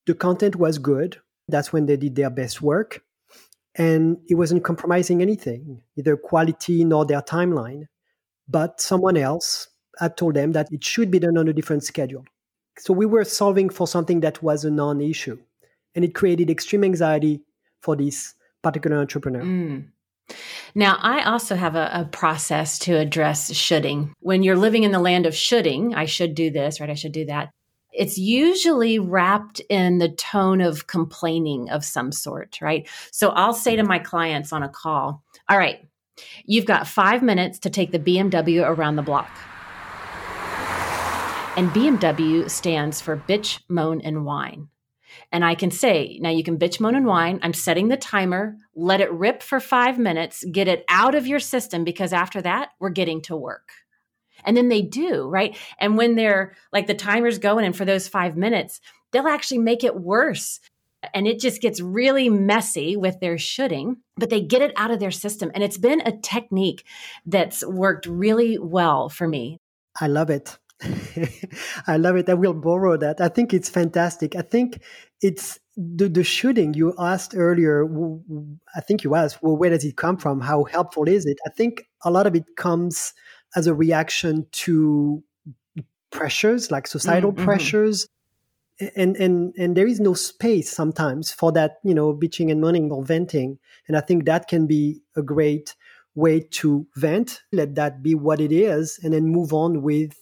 the 0.06 0.16
content 0.16 0.56
was 0.56 0.80
good. 0.80 1.22
That's 1.48 1.72
when 1.72 1.86
they 1.86 1.98
did 1.98 2.16
their 2.16 2.30
best 2.30 2.62
work. 2.62 3.04
And 3.76 4.18
it 4.28 4.36
wasn't 4.36 4.64
compromising 4.64 5.22
anything, 5.22 5.82
either 5.98 6.18
quality 6.18 6.84
nor 6.84 7.06
their 7.06 7.22
timeline. 7.22 7.86
But 8.48 8.82
someone 8.82 9.16
else 9.16 9.70
had 10.00 10.18
told 10.18 10.36
them 10.36 10.52
that 10.52 10.68
it 10.72 10.84
should 10.84 11.10
be 11.10 11.20
done 11.20 11.38
on 11.38 11.48
a 11.48 11.54
different 11.54 11.84
schedule. 11.84 12.26
So 12.80 12.94
we 12.94 13.06
were 13.06 13.24
solving 13.24 13.70
for 13.70 13.88
something 13.88 14.22
that 14.22 14.42
was 14.44 14.66
a 14.66 14.72
non 14.72 15.02
issue. 15.02 15.40
And 15.96 16.04
it 16.04 16.16
created 16.16 16.50
extreme 16.50 16.84
anxiety 16.84 17.42
for 17.82 17.96
this 17.96 18.34
particular 18.62 18.98
entrepreneur. 19.00 19.42
Mm. 19.42 19.88
Now, 20.74 20.98
I 21.02 21.24
also 21.24 21.56
have 21.56 21.76
a, 21.76 21.90
a, 21.94 22.06
process 22.06 22.80
to 22.80 22.98
address 22.98 23.54
shoulding. 23.54 24.14
When 24.20 24.44
you're 24.44 24.56
living 24.56 24.84
in 24.84 24.92
the 24.92 25.00
land 25.00 25.26
of 25.26 25.36
shoulding, 25.36 25.94
I 25.94 26.06
should 26.06 26.36
do 26.36 26.50
this, 26.50 26.80
right? 26.80 26.90
I 26.90 26.94
should 26.94 27.12
do 27.12 27.26
that. 27.26 27.50
It's 27.94 28.18
usually 28.18 29.00
wrapped 29.00 29.60
in 29.70 29.98
the 29.98 30.10
tone 30.10 30.62
of 30.62 30.88
complaining 30.88 31.70
of 31.70 31.84
some 31.84 32.12
sort, 32.12 32.60
right? 32.62 32.88
So 33.12 33.30
I'll 33.30 33.54
say 33.54 33.76
to 33.76 33.84
mm. 33.84 33.88
my 33.88 34.00
clients 34.00 34.54
on 34.54 34.64
a 34.64 34.70
call, 34.70 35.24
All 35.50 35.58
right, 35.58 35.88
you've 36.46 36.66
got 36.66 36.88
five 36.88 37.22
minutes 37.22 37.60
to 37.60 37.70
take 37.70 37.92
the 37.92 38.00
BMW 38.00 38.68
around 38.68 38.96
the 38.96 39.02
block. 39.02 39.30
And 41.58 41.70
BMW 41.72 42.50
stands 42.50 43.02
for 43.02 43.18
bitch, 43.18 43.60
moan, 43.68 44.00
and 44.02 44.26
whine. 44.26 44.70
And 45.34 45.44
I 45.44 45.56
can 45.56 45.70
say, 45.70 46.18
now 46.22 46.30
you 46.30 46.44
can 46.44 46.58
bitch, 46.58 46.80
moan, 46.80 46.96
and 46.96 47.06
whine. 47.06 47.40
I'm 47.44 47.54
setting 47.54 47.90
the 47.90 47.98
timer. 47.98 48.58
Let 48.74 49.02
it 49.02 49.12
rip 49.12 49.44
for 49.44 49.60
five 49.60 50.00
minutes. 50.00 50.46
Get 50.50 50.70
it 50.70 50.86
out 50.88 51.14
of 51.14 51.28
your 51.28 51.40
system 51.40 51.84
because 51.84 52.14
after 52.14 52.42
that, 52.42 52.70
we're 52.80 52.90
getting 52.90 53.22
to 53.24 53.36
work. 53.36 53.72
And 54.44 54.56
then 54.56 54.70
they 54.70 54.82
do, 54.82 55.28
right? 55.28 55.58
And 55.80 55.98
when 55.98 56.16
they're 56.16 56.56
like 56.72 56.88
the 56.88 56.96
timer's 56.96 57.40
going, 57.40 57.66
and 57.66 57.76
for 57.76 57.86
those 57.86 58.08
five 58.08 58.38
minutes, 58.38 58.82
they'll 59.12 59.28
actually 59.28 59.60
make 59.60 59.84
it 59.84 59.96
worse. 59.96 60.60
And 61.14 61.28
it 61.28 61.40
just 61.40 61.62
gets 61.62 61.82
really 61.82 62.30
messy 62.30 62.96
with 62.96 63.20
their 63.20 63.38
shoulding, 63.38 63.98
but 64.18 64.30
they 64.30 64.42
get 64.42 64.62
it 64.62 64.74
out 64.76 64.92
of 64.92 65.00
their 65.00 65.12
system. 65.12 65.52
And 65.56 65.64
it's 65.64 65.78
been 65.78 66.02
a 66.02 66.18
technique 66.18 66.86
that's 67.26 67.66
worked 67.66 68.06
really 68.06 68.60
well 68.60 69.10
for 69.10 69.28
me. 69.28 69.58
I 70.00 70.08
love 70.08 70.30
it. 70.30 70.58
I 71.88 71.98
love 71.98 72.16
it. 72.16 72.30
I 72.30 72.34
will 72.34 72.54
borrow 72.54 72.98
that. 72.98 73.22
I 73.22 73.30
think 73.30 73.54
it's 73.54 73.70
fantastic. 73.70 74.36
I 74.36 74.42
think 74.42 74.82
it's 75.22 75.60
the, 75.78 76.10
the 76.10 76.24
shooting 76.24 76.74
you 76.74 76.94
asked 77.00 77.34
earlier. 77.36 77.86
I 78.76 78.82
think 78.82 79.04
you 79.04 79.16
asked, 79.16 79.42
well, 79.42 79.58
where 79.58 79.70
does 79.70 79.86
it 79.86 79.98
come 79.98 80.18
from? 80.18 80.42
How 80.42 80.64
helpful 80.64 81.08
is 81.08 81.26
it? 81.26 81.38
I 81.46 81.50
think 81.52 81.84
a 82.04 82.12
lot 82.12 82.28
of 82.28 82.36
it 82.36 82.46
comes 82.58 83.14
as 83.56 83.68
a 83.68 83.74
reaction 83.74 84.48
to 84.52 85.24
pressures, 86.12 86.72
like 86.72 86.88
societal 86.88 87.32
mm-hmm. 87.32 87.46
pressures. 87.46 88.08
And, 88.96 89.16
and 89.18 89.54
and 89.58 89.78
there 89.78 89.86
is 89.86 90.00
no 90.00 90.16
space 90.16 90.72
sometimes 90.72 91.32
for 91.32 91.52
that, 91.52 91.78
you 91.84 91.94
know, 91.94 92.14
bitching 92.16 92.52
and 92.52 92.60
moaning 92.60 92.92
or 92.92 93.04
venting. 93.04 93.60
And 93.88 93.96
I 93.96 94.02
think 94.02 94.26
that 94.26 94.48
can 94.48 94.66
be 94.66 95.02
a 95.16 95.22
great 95.22 95.76
way 96.16 96.40
to 96.40 96.88
vent, 96.96 97.42
let 97.52 97.76
that 97.76 98.02
be 98.02 98.16
what 98.16 98.42
it 98.42 98.52
is, 98.52 99.00
and 99.04 99.14
then 99.14 99.28
move 99.28 99.54
on 99.54 99.84
with 99.84 100.18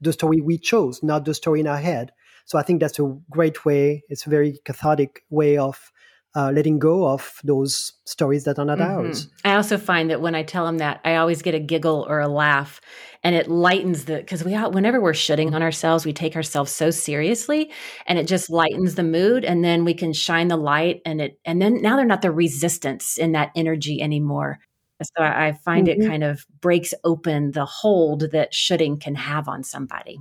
the 0.00 0.12
story 0.12 0.40
we 0.40 0.56
chose, 0.56 1.02
not 1.02 1.24
the 1.24 1.34
story 1.34 1.60
in 1.60 1.66
our 1.66 1.78
head. 1.78 2.12
So 2.46 2.58
I 2.58 2.62
think 2.62 2.80
that's 2.80 2.98
a 2.98 3.16
great 3.28 3.64
way. 3.64 4.02
It's 4.08 4.26
a 4.26 4.30
very 4.30 4.60
cathartic 4.64 5.24
way 5.28 5.58
of 5.58 5.92
uh, 6.34 6.52
letting 6.54 6.78
go 6.78 7.08
of 7.08 7.40
those 7.42 7.92
stories 8.04 8.44
that 8.44 8.58
are 8.58 8.64
not 8.64 8.78
mm-hmm. 8.78 8.98
ours. 8.98 9.28
I 9.44 9.54
also 9.54 9.78
find 9.78 10.10
that 10.10 10.20
when 10.20 10.34
I 10.34 10.42
tell 10.42 10.64
them 10.64 10.78
that, 10.78 11.00
I 11.04 11.16
always 11.16 11.42
get 11.42 11.54
a 11.54 11.60
giggle 11.60 12.06
or 12.08 12.20
a 12.20 12.28
laugh, 12.28 12.80
and 13.22 13.34
it 13.34 13.48
lightens 13.48 14.04
the 14.04 14.16
because 14.18 14.44
we 14.44 14.54
whenever 14.54 15.00
we're 15.00 15.12
shitting 15.12 15.52
on 15.52 15.62
ourselves, 15.62 16.06
we 16.06 16.12
take 16.12 16.36
ourselves 16.36 16.72
so 16.72 16.90
seriously, 16.90 17.72
and 18.06 18.18
it 18.18 18.28
just 18.28 18.50
lightens 18.50 18.94
the 18.94 19.02
mood, 19.02 19.44
and 19.44 19.64
then 19.64 19.84
we 19.84 19.94
can 19.94 20.12
shine 20.12 20.48
the 20.48 20.56
light, 20.56 21.00
and 21.04 21.20
it 21.20 21.38
and 21.44 21.60
then 21.60 21.82
now 21.82 21.96
they're 21.96 22.06
not 22.06 22.22
the 22.22 22.30
resistance 22.30 23.18
in 23.18 23.32
that 23.32 23.50
energy 23.56 24.00
anymore. 24.00 24.58
So 25.02 25.24
I 25.24 25.52
find 25.64 25.88
mm-hmm. 25.88 26.02
it 26.02 26.06
kind 26.06 26.24
of 26.24 26.44
breaks 26.60 26.92
open 27.04 27.52
the 27.52 27.64
hold 27.64 28.32
that 28.32 28.52
shoulding 28.52 28.98
can 28.98 29.14
have 29.14 29.48
on 29.48 29.62
somebody. 29.62 30.20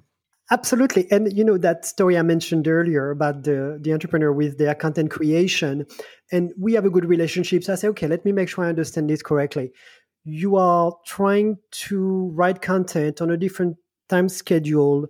Absolutely. 0.52 1.10
And 1.12 1.32
you 1.38 1.44
know 1.44 1.58
that 1.58 1.86
story 1.86 2.18
I 2.18 2.24
mentioned 2.24 2.68
earlier 2.68 3.12
about 3.12 3.44
the, 3.44 3.78
the 3.82 3.94
entrepreneur 3.94 4.32
with 4.32 4.58
their 4.58 4.74
content 4.74 5.12
creation. 5.12 5.86
And 6.32 6.52
we 6.58 6.74
have 6.74 6.86
a 6.86 6.90
good 6.90 7.06
relationship. 7.06 7.64
So 7.64 7.74
I 7.74 7.76
say, 7.76 7.88
okay, 7.90 8.08
let 8.08 8.26
me 8.26 8.32
make 8.32 8.50
sure 8.50 8.66
I 8.66 8.70
understand 8.70 9.10
this 9.10 9.22
correctly. 9.22 9.72
You 10.24 10.56
are 10.56 10.94
trying 11.06 11.58
to 11.72 12.32
write 12.34 12.62
content 12.62 13.22
on 13.22 13.30
a 13.30 13.38
different 13.38 13.78
time 14.10 14.28
schedule, 14.28 15.08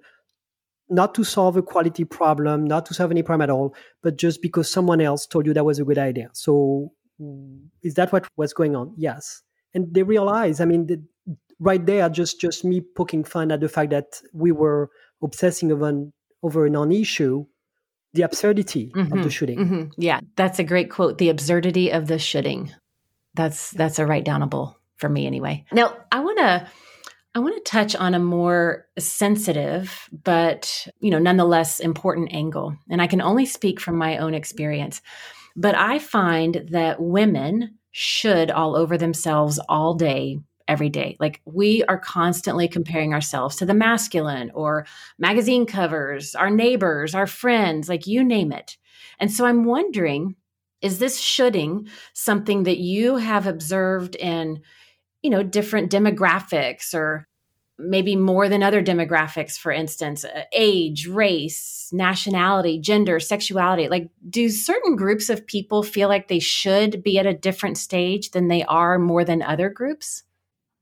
not 0.89 1.15
to 1.15 1.23
solve 1.23 1.55
a 1.55 1.61
quality 1.61 2.03
problem, 2.03 2.65
not 2.65 2.85
to 2.87 2.93
solve 2.93 3.11
any 3.11 3.23
problem 3.23 3.43
at 3.43 3.49
all, 3.49 3.75
but 4.03 4.17
just 4.17 4.41
because 4.41 4.69
someone 4.69 4.99
else 4.99 5.25
told 5.25 5.45
you 5.45 5.53
that 5.53 5.65
was 5.65 5.79
a 5.79 5.85
good 5.85 5.97
idea. 5.97 6.29
So 6.33 6.91
mm, 7.19 7.59
is 7.81 7.93
that 7.93 8.11
what 8.11 8.27
was 8.35 8.53
going 8.53 8.75
on? 8.75 8.93
Yes 8.97 9.41
and 9.73 9.93
they 9.93 10.03
realize 10.03 10.59
i 10.59 10.65
mean 10.65 10.87
the, 10.87 11.01
right 11.59 11.85
there 11.85 12.07
just 12.09 12.39
just 12.39 12.63
me 12.63 12.81
poking 12.95 13.23
fun 13.23 13.51
at 13.51 13.59
the 13.59 13.69
fact 13.69 13.91
that 13.91 14.21
we 14.33 14.51
were 14.51 14.89
obsessing 15.21 15.71
over 15.71 15.89
an, 15.89 16.13
over 16.43 16.65
a 16.65 16.69
non-issue 16.69 17.45
the 18.13 18.23
absurdity 18.23 18.91
mm-hmm, 18.95 19.15
of 19.15 19.23
the 19.23 19.29
shooting. 19.29 19.59
Mm-hmm. 19.59 19.83
yeah 19.97 20.21
that's 20.35 20.59
a 20.59 20.63
great 20.63 20.89
quote 20.89 21.17
the 21.17 21.29
absurdity 21.29 21.91
of 21.91 22.07
the 22.07 22.19
shooting. 22.19 22.71
That's 23.35 23.71
that's 23.71 23.99
a 23.99 24.05
write 24.05 24.25
downable 24.25 24.75
for 24.97 25.09
me 25.09 25.27
anyway. 25.27 25.65
Now 25.71 25.95
i 26.11 26.19
want 26.19 26.39
to 26.39 26.67
i 27.35 27.39
want 27.39 27.55
to 27.55 27.71
touch 27.71 27.95
on 27.95 28.15
a 28.15 28.19
more 28.19 28.87
sensitive 28.97 30.09
but 30.23 30.87
you 30.99 31.11
know 31.11 31.19
nonetheless 31.19 31.79
important 31.79 32.33
angle 32.33 32.75
and 32.89 33.01
i 33.01 33.07
can 33.07 33.21
only 33.21 33.45
speak 33.45 33.79
from 33.79 33.97
my 33.97 34.17
own 34.17 34.33
experience. 34.33 35.01
But 35.55 35.75
i 35.75 35.99
find 35.99 36.67
that 36.71 37.01
women 37.01 37.77
should 37.91 38.51
all 38.51 38.75
over 38.75 38.97
themselves 38.97 39.59
all 39.69 39.93
day 39.93 40.39
every 40.69 40.89
day. 40.89 41.17
Like 41.19 41.41
we 41.45 41.83
are 41.85 41.97
constantly 41.97 42.67
comparing 42.67 43.13
ourselves 43.13 43.57
to 43.57 43.65
the 43.65 43.73
masculine 43.73 44.51
or 44.53 44.85
magazine 45.17 45.65
covers, 45.65 46.35
our 46.35 46.49
neighbors, 46.49 47.13
our 47.15 47.27
friends, 47.27 47.89
like 47.89 48.07
you 48.07 48.23
name 48.23 48.53
it. 48.53 48.77
And 49.19 49.31
so 49.31 49.45
I'm 49.45 49.65
wondering 49.65 50.35
is 50.81 50.99
this 50.99 51.19
shoulding 51.19 51.89
something 52.13 52.63
that 52.63 52.77
you 52.77 53.17
have 53.17 53.47
observed 53.47 54.15
in 54.15 54.61
you 55.21 55.29
know 55.29 55.43
different 55.43 55.91
demographics 55.91 56.93
or 56.93 57.27
maybe 57.79 58.15
more 58.15 58.49
than 58.49 58.61
other 58.61 58.83
demographics, 58.83 59.57
for 59.57 59.71
instance, 59.71 60.25
uh, 60.25 60.43
age, 60.51 61.07
race, 61.07 61.89
nationality, 61.93 62.77
gender, 62.79 63.19
sexuality? 63.19 63.87
Like, 63.87 64.09
do 64.29 64.49
certain 64.49 64.97
groups 64.97 65.29
of 65.29 65.47
people 65.47 65.81
feel 65.81 66.09
like 66.09 66.27
they 66.27 66.39
should 66.39 67.01
be 67.01 67.17
at 67.17 67.25
a 67.25 67.33
different 67.33 67.77
stage 67.77 68.31
than 68.31 68.49
they 68.49 68.63
are 68.65 68.99
more 68.99 69.23
than 69.23 69.41
other 69.41 69.69
groups? 69.69 70.23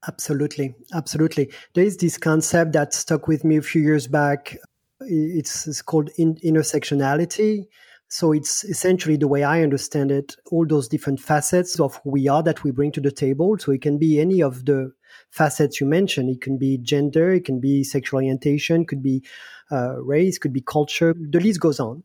Absolutely. 0.05 0.75
Absolutely. 0.93 1.51
There 1.73 1.83
is 1.83 1.97
this 1.97 2.17
concept 2.17 2.73
that 2.73 2.93
stuck 2.93 3.27
with 3.27 3.43
me 3.43 3.57
a 3.57 3.61
few 3.61 3.81
years 3.81 4.07
back. 4.07 4.57
It's, 5.01 5.67
it's 5.67 5.81
called 5.81 6.09
in, 6.17 6.35
intersectionality. 6.35 7.65
So 8.09 8.31
it's 8.31 8.63
essentially 8.63 9.17
the 9.17 9.27
way 9.27 9.43
I 9.43 9.63
understand 9.63 10.11
it, 10.11 10.35
all 10.51 10.65
those 10.65 10.87
different 10.87 11.19
facets 11.19 11.79
of 11.79 11.99
who 12.03 12.11
we 12.11 12.27
are 12.27 12.41
that 12.43 12.63
we 12.63 12.71
bring 12.71 12.91
to 12.93 13.01
the 13.01 13.11
table. 13.11 13.57
So 13.59 13.71
it 13.71 13.81
can 13.81 13.97
be 13.97 14.19
any 14.19 14.41
of 14.41 14.65
the 14.65 14.91
facets 15.31 15.81
you 15.81 15.87
mentioned. 15.87 16.29
It 16.29 16.41
can 16.41 16.57
be 16.57 16.77
gender, 16.77 17.33
it 17.33 17.43
can 17.43 17.59
be 17.59 17.83
sexual 17.83 18.17
orientation, 18.17 18.85
could 18.85 19.03
be 19.03 19.23
uh, 19.71 20.01
race, 20.01 20.37
could 20.37 20.53
be 20.53 20.61
culture. 20.61 21.13
The 21.17 21.39
list 21.39 21.59
goes 21.59 21.79
on. 21.79 22.03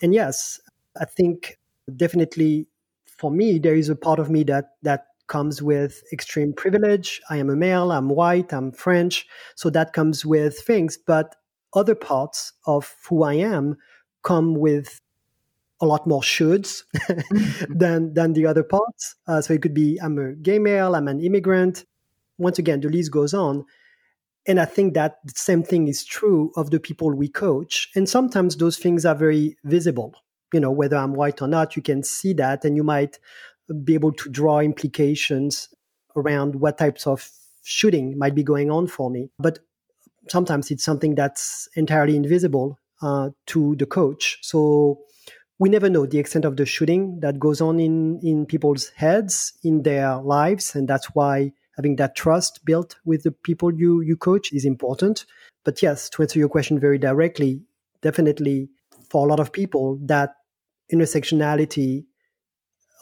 And 0.00 0.14
yes, 0.14 0.58
I 0.98 1.04
think 1.04 1.58
definitely 1.94 2.66
for 3.04 3.30
me, 3.30 3.58
there 3.58 3.74
is 3.76 3.88
a 3.90 3.96
part 3.96 4.18
of 4.18 4.30
me 4.30 4.44
that 4.44 4.70
that 4.82 5.06
comes 5.32 5.62
with 5.62 6.04
extreme 6.12 6.52
privilege. 6.52 7.18
I 7.30 7.38
am 7.38 7.48
a 7.48 7.56
male, 7.56 7.90
I'm 7.90 8.10
white, 8.10 8.52
I'm 8.52 8.70
French. 8.70 9.26
So 9.56 9.70
that 9.70 9.94
comes 9.94 10.26
with 10.26 10.60
things. 10.60 10.98
But 10.98 11.34
other 11.72 11.94
parts 11.94 12.52
of 12.66 12.94
who 13.08 13.22
I 13.22 13.34
am 13.34 13.78
come 14.22 14.54
with 14.54 14.98
a 15.80 15.86
lot 15.86 16.06
more 16.06 16.20
shoulds 16.20 16.82
than 17.82 18.12
than 18.12 18.34
the 18.34 18.44
other 18.46 18.62
parts. 18.62 19.16
Uh, 19.26 19.40
so 19.40 19.54
it 19.54 19.62
could 19.62 19.74
be 19.74 19.98
I'm 20.02 20.18
a 20.18 20.34
gay 20.34 20.58
male, 20.58 20.94
I'm 20.94 21.08
an 21.08 21.20
immigrant. 21.20 21.86
Once 22.36 22.58
again, 22.58 22.80
the 22.80 22.90
list 22.90 23.10
goes 23.10 23.32
on. 23.32 23.64
And 24.46 24.60
I 24.60 24.66
think 24.66 24.92
that 24.94 25.16
the 25.24 25.32
same 25.34 25.62
thing 25.62 25.88
is 25.88 26.04
true 26.04 26.52
of 26.56 26.70
the 26.70 26.80
people 26.80 27.14
we 27.14 27.28
coach. 27.28 27.88
And 27.94 28.06
sometimes 28.06 28.56
those 28.56 28.76
things 28.76 29.06
are 29.06 29.14
very 29.14 29.56
visible. 29.64 30.12
You 30.52 30.60
know, 30.60 30.70
whether 30.70 30.98
I'm 30.98 31.14
white 31.14 31.40
or 31.40 31.48
not, 31.48 31.76
you 31.76 31.82
can 31.82 32.02
see 32.02 32.34
that 32.34 32.64
and 32.64 32.76
you 32.76 32.84
might 32.84 33.18
be 33.84 33.94
able 33.94 34.12
to 34.12 34.30
draw 34.30 34.60
implications 34.60 35.68
around 36.16 36.56
what 36.56 36.78
types 36.78 37.06
of 37.06 37.28
shooting 37.64 38.18
might 38.18 38.34
be 38.34 38.42
going 38.42 38.70
on 38.70 38.86
for 38.86 39.10
me. 39.10 39.30
But 39.38 39.60
sometimes 40.28 40.70
it's 40.70 40.84
something 40.84 41.14
that's 41.14 41.68
entirely 41.74 42.16
invisible 42.16 42.78
uh, 43.00 43.30
to 43.46 43.76
the 43.76 43.86
coach. 43.86 44.38
So 44.42 45.00
we 45.58 45.68
never 45.68 45.88
know 45.88 46.06
the 46.06 46.18
extent 46.18 46.44
of 46.44 46.56
the 46.56 46.66
shooting 46.66 47.20
that 47.20 47.38
goes 47.38 47.60
on 47.60 47.78
in, 47.78 48.20
in 48.22 48.46
people's 48.46 48.88
heads, 48.90 49.52
in 49.62 49.82
their 49.82 50.16
lives. 50.16 50.74
And 50.74 50.88
that's 50.88 51.06
why 51.14 51.52
having 51.76 51.96
that 51.96 52.16
trust 52.16 52.64
built 52.64 52.96
with 53.04 53.22
the 53.22 53.32
people 53.32 53.72
you, 53.72 54.00
you 54.00 54.16
coach 54.16 54.52
is 54.52 54.64
important. 54.64 55.24
But 55.64 55.82
yes, 55.82 56.08
to 56.10 56.22
answer 56.22 56.38
your 56.38 56.48
question 56.48 56.78
very 56.78 56.98
directly, 56.98 57.62
definitely 58.02 58.70
for 59.08 59.26
a 59.26 59.28
lot 59.28 59.40
of 59.40 59.52
people, 59.52 59.98
that 60.02 60.34
intersectionality 60.92 62.04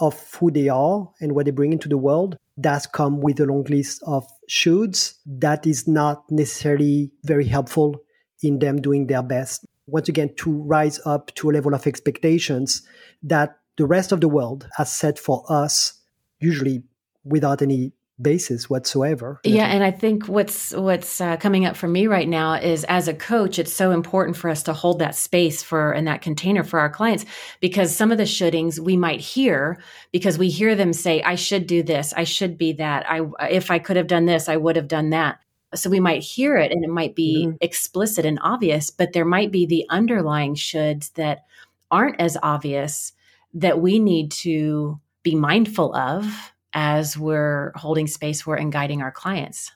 of 0.00 0.34
who 0.34 0.50
they 0.50 0.68
are 0.68 1.08
and 1.20 1.34
what 1.34 1.44
they 1.44 1.50
bring 1.50 1.72
into 1.72 1.88
the 1.88 1.98
world 1.98 2.36
does 2.60 2.86
come 2.86 3.20
with 3.20 3.40
a 3.40 3.46
long 3.46 3.64
list 3.64 4.02
of 4.06 4.26
shoulds 4.48 5.14
that 5.26 5.66
is 5.66 5.86
not 5.86 6.24
necessarily 6.30 7.10
very 7.24 7.46
helpful 7.46 7.96
in 8.42 8.58
them 8.58 8.80
doing 8.80 9.06
their 9.06 9.22
best. 9.22 9.64
Once 9.86 10.08
again, 10.08 10.34
to 10.36 10.50
rise 10.50 11.00
up 11.04 11.34
to 11.34 11.50
a 11.50 11.52
level 11.52 11.74
of 11.74 11.86
expectations 11.86 12.82
that 13.22 13.56
the 13.76 13.86
rest 13.86 14.12
of 14.12 14.20
the 14.20 14.28
world 14.28 14.68
has 14.76 14.92
set 14.92 15.18
for 15.18 15.44
us, 15.48 16.00
usually 16.38 16.82
without 17.24 17.62
any 17.62 17.92
basis 18.20 18.68
whatsoever. 18.68 19.40
Yeah, 19.44 19.66
and 19.66 19.82
I 19.82 19.90
think 19.90 20.28
what's 20.28 20.72
what's 20.72 21.20
uh, 21.20 21.36
coming 21.36 21.64
up 21.64 21.76
for 21.76 21.88
me 21.88 22.06
right 22.06 22.28
now 22.28 22.54
is 22.54 22.84
as 22.84 23.08
a 23.08 23.14
coach, 23.14 23.58
it's 23.58 23.72
so 23.72 23.90
important 23.90 24.36
for 24.36 24.50
us 24.50 24.62
to 24.64 24.72
hold 24.72 24.98
that 24.98 25.14
space 25.14 25.62
for 25.62 25.92
and 25.92 26.06
that 26.06 26.22
container 26.22 26.64
for 26.64 26.78
our 26.80 26.90
clients 26.90 27.24
because 27.60 27.94
some 27.94 28.12
of 28.12 28.18
the 28.18 28.26
shouldings 28.26 28.80
we 28.80 28.96
might 28.96 29.20
hear 29.20 29.80
because 30.12 30.38
we 30.38 30.48
hear 30.48 30.74
them 30.74 30.92
say, 30.92 31.22
"I 31.22 31.34
should 31.34 31.66
do 31.66 31.82
this, 31.82 32.12
I 32.16 32.24
should 32.24 32.58
be 32.58 32.72
that, 32.74 33.04
I 33.10 33.22
if 33.48 33.70
I 33.70 33.78
could 33.78 33.96
have 33.96 34.06
done 34.06 34.26
this, 34.26 34.48
I 34.48 34.56
would 34.56 34.76
have 34.76 34.88
done 34.88 35.10
that." 35.10 35.40
So 35.74 35.88
we 35.88 36.00
might 36.00 36.22
hear 36.22 36.56
it 36.56 36.72
and 36.72 36.84
it 36.84 36.90
might 36.90 37.14
be 37.14 37.46
mm-hmm. 37.46 37.56
explicit 37.60 38.24
and 38.26 38.40
obvious, 38.42 38.90
but 38.90 39.12
there 39.12 39.24
might 39.24 39.52
be 39.52 39.66
the 39.66 39.86
underlying 39.88 40.56
shoulds 40.56 41.12
that 41.14 41.44
aren't 41.90 42.20
as 42.20 42.36
obvious 42.42 43.12
that 43.54 43.80
we 43.80 43.98
need 43.98 44.30
to 44.30 45.00
be 45.22 45.34
mindful 45.34 45.94
of 45.94 46.52
as 46.74 47.18
we're 47.18 47.72
holding 47.74 48.06
space 48.06 48.42
for 48.42 48.54
and 48.54 48.72
guiding 48.72 49.02
our 49.02 49.10
clients. 49.10 49.72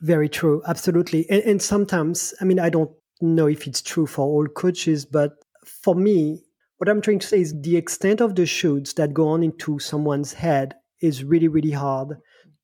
Very 0.00 0.28
true. 0.28 0.62
Absolutely. 0.66 1.28
And, 1.28 1.42
and, 1.42 1.62
sometimes, 1.62 2.32
I 2.40 2.44
mean, 2.44 2.60
I 2.60 2.70
don't 2.70 2.90
know 3.20 3.46
if 3.46 3.66
it's 3.66 3.82
true 3.82 4.06
for 4.06 4.24
all 4.24 4.46
coaches, 4.46 5.04
but 5.04 5.32
for 5.64 5.94
me, 5.94 6.44
what 6.78 6.88
I'm 6.88 7.00
trying 7.00 7.18
to 7.18 7.26
say 7.26 7.40
is 7.40 7.60
the 7.60 7.76
extent 7.76 8.20
of 8.20 8.36
the 8.36 8.46
shoots 8.46 8.92
that 8.94 9.12
go 9.12 9.28
on 9.28 9.42
into 9.42 9.78
someone's 9.80 10.32
head 10.32 10.76
is 11.00 11.24
really, 11.24 11.48
really 11.48 11.72
hard 11.72 12.18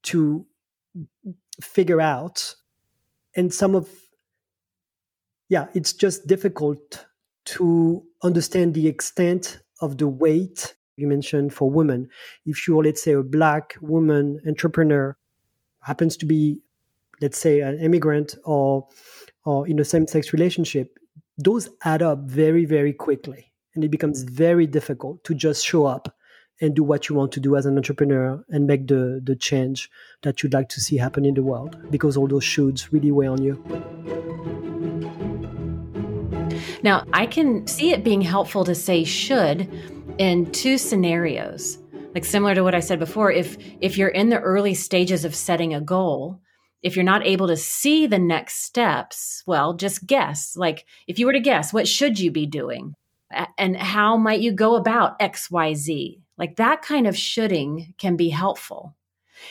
to 0.05 0.47
figure 1.61 2.01
out. 2.01 2.55
And 3.37 3.53
some 3.53 3.75
of, 3.75 3.89
yeah, 5.49 5.67
it's 5.75 5.93
just 5.93 6.29
difficult 6.29 7.07
to 7.47 8.05
understand 8.23 8.75
the 8.75 8.87
extent 8.87 9.61
of 9.81 9.99
the 9.99 10.09
weight 10.09 10.77
you 10.97 11.07
mentioned 11.07 11.53
for 11.53 11.71
women. 11.71 12.09
If 12.47 12.67
you're, 12.67 12.83
let's 12.83 13.03
say, 13.03 13.13
a 13.13 13.23
black 13.23 13.77
woman 13.81 14.41
entrepreneur, 14.47 15.17
happens 15.81 16.17
to 16.17 16.27
be, 16.27 16.61
let's 17.21 17.39
say, 17.39 17.61
an 17.61 17.79
immigrant 17.79 18.37
or 18.45 18.89
or 19.45 19.69
in 19.69 19.79
a 19.79 19.85
same-sex 19.85 20.33
relationship, 20.33 20.99
those 21.37 21.69
add 21.85 22.01
up 22.01 22.21
very, 22.21 22.65
very 22.65 22.95
quickly, 22.95 23.53
and 23.75 23.85
it 23.85 23.91
becomes 23.91 24.25
mm. 24.25 24.31
very 24.31 24.67
difficult 24.67 25.23
to 25.25 25.35
just 25.35 25.67
show 25.67 25.85
up 25.85 26.17
and 26.61 26.75
do 26.75 26.83
what 26.83 27.09
you 27.09 27.15
want 27.15 27.33
to 27.33 27.41
do 27.41 27.57
as 27.57 27.67
an 27.67 27.77
entrepreneur 27.77 28.43
and 28.49 28.67
make 28.67 28.87
the 28.87 29.21
the 29.25 29.37
change 29.37 29.91
that 30.23 30.43
you'd 30.43 30.55
like 30.55 30.69
to 30.69 30.81
see 30.81 30.97
happen 30.97 31.25
in 31.25 31.35
the 31.35 31.43
world 31.43 31.77
because 31.91 32.17
all 32.17 32.29
those 32.29 32.45
shoulds 32.45 32.93
really 32.93 33.11
weigh 33.11 33.27
on 33.27 33.43
you. 33.43 33.63
Now, 36.83 37.05
I 37.13 37.27
can 37.27 37.67
see 37.67 37.93
it 37.93 38.05
being 38.05 38.21
helpful 38.21 38.65
to 38.65 38.75
say 38.75 39.05
should 39.05 39.69
in 40.19 40.51
two 40.53 40.79
scenarios. 40.79 41.79
Like 42.15 42.25
similar 42.25 42.55
to 42.55 42.63
what 42.63 42.77
i 42.77 42.81
said 42.81 43.01
before 43.01 43.33
if 43.33 43.57
if 43.81 43.99
you're 43.99 44.09
in 44.09 44.29
the 44.29 44.41
early 44.41 44.75
stages 44.75 45.25
of 45.25 45.35
setting 45.35 45.75
a 45.75 45.81
goal 45.81 46.41
if 46.83 46.95
you're 46.95 47.05
not 47.05 47.27
able 47.27 47.49
to 47.49 47.57
see 47.57 48.07
the 48.07 48.19
next 48.19 48.63
steps 48.63 49.43
well 49.47 49.75
just 49.75 50.07
guess. 50.07 50.57
Like 50.57 50.87
if 51.09 51.19
you 51.19 51.27
were 51.27 51.33
to 51.33 51.41
guess 51.41 51.73
what 51.73 51.89
should 51.89 52.21
you 52.21 52.31
be 52.31 52.47
doing? 52.47 52.95
And 53.59 53.77
how 53.77 54.17
might 54.17 54.41
you 54.41 54.53
go 54.53 54.77
about 54.77 55.19
xyz 55.19 56.21
like 56.37 56.57
that 56.57 56.83
kind 56.83 57.07
of 57.09 57.17
shoulding 57.17 57.95
can 57.99 58.17
be 58.17 58.29
helpful. 58.29 58.95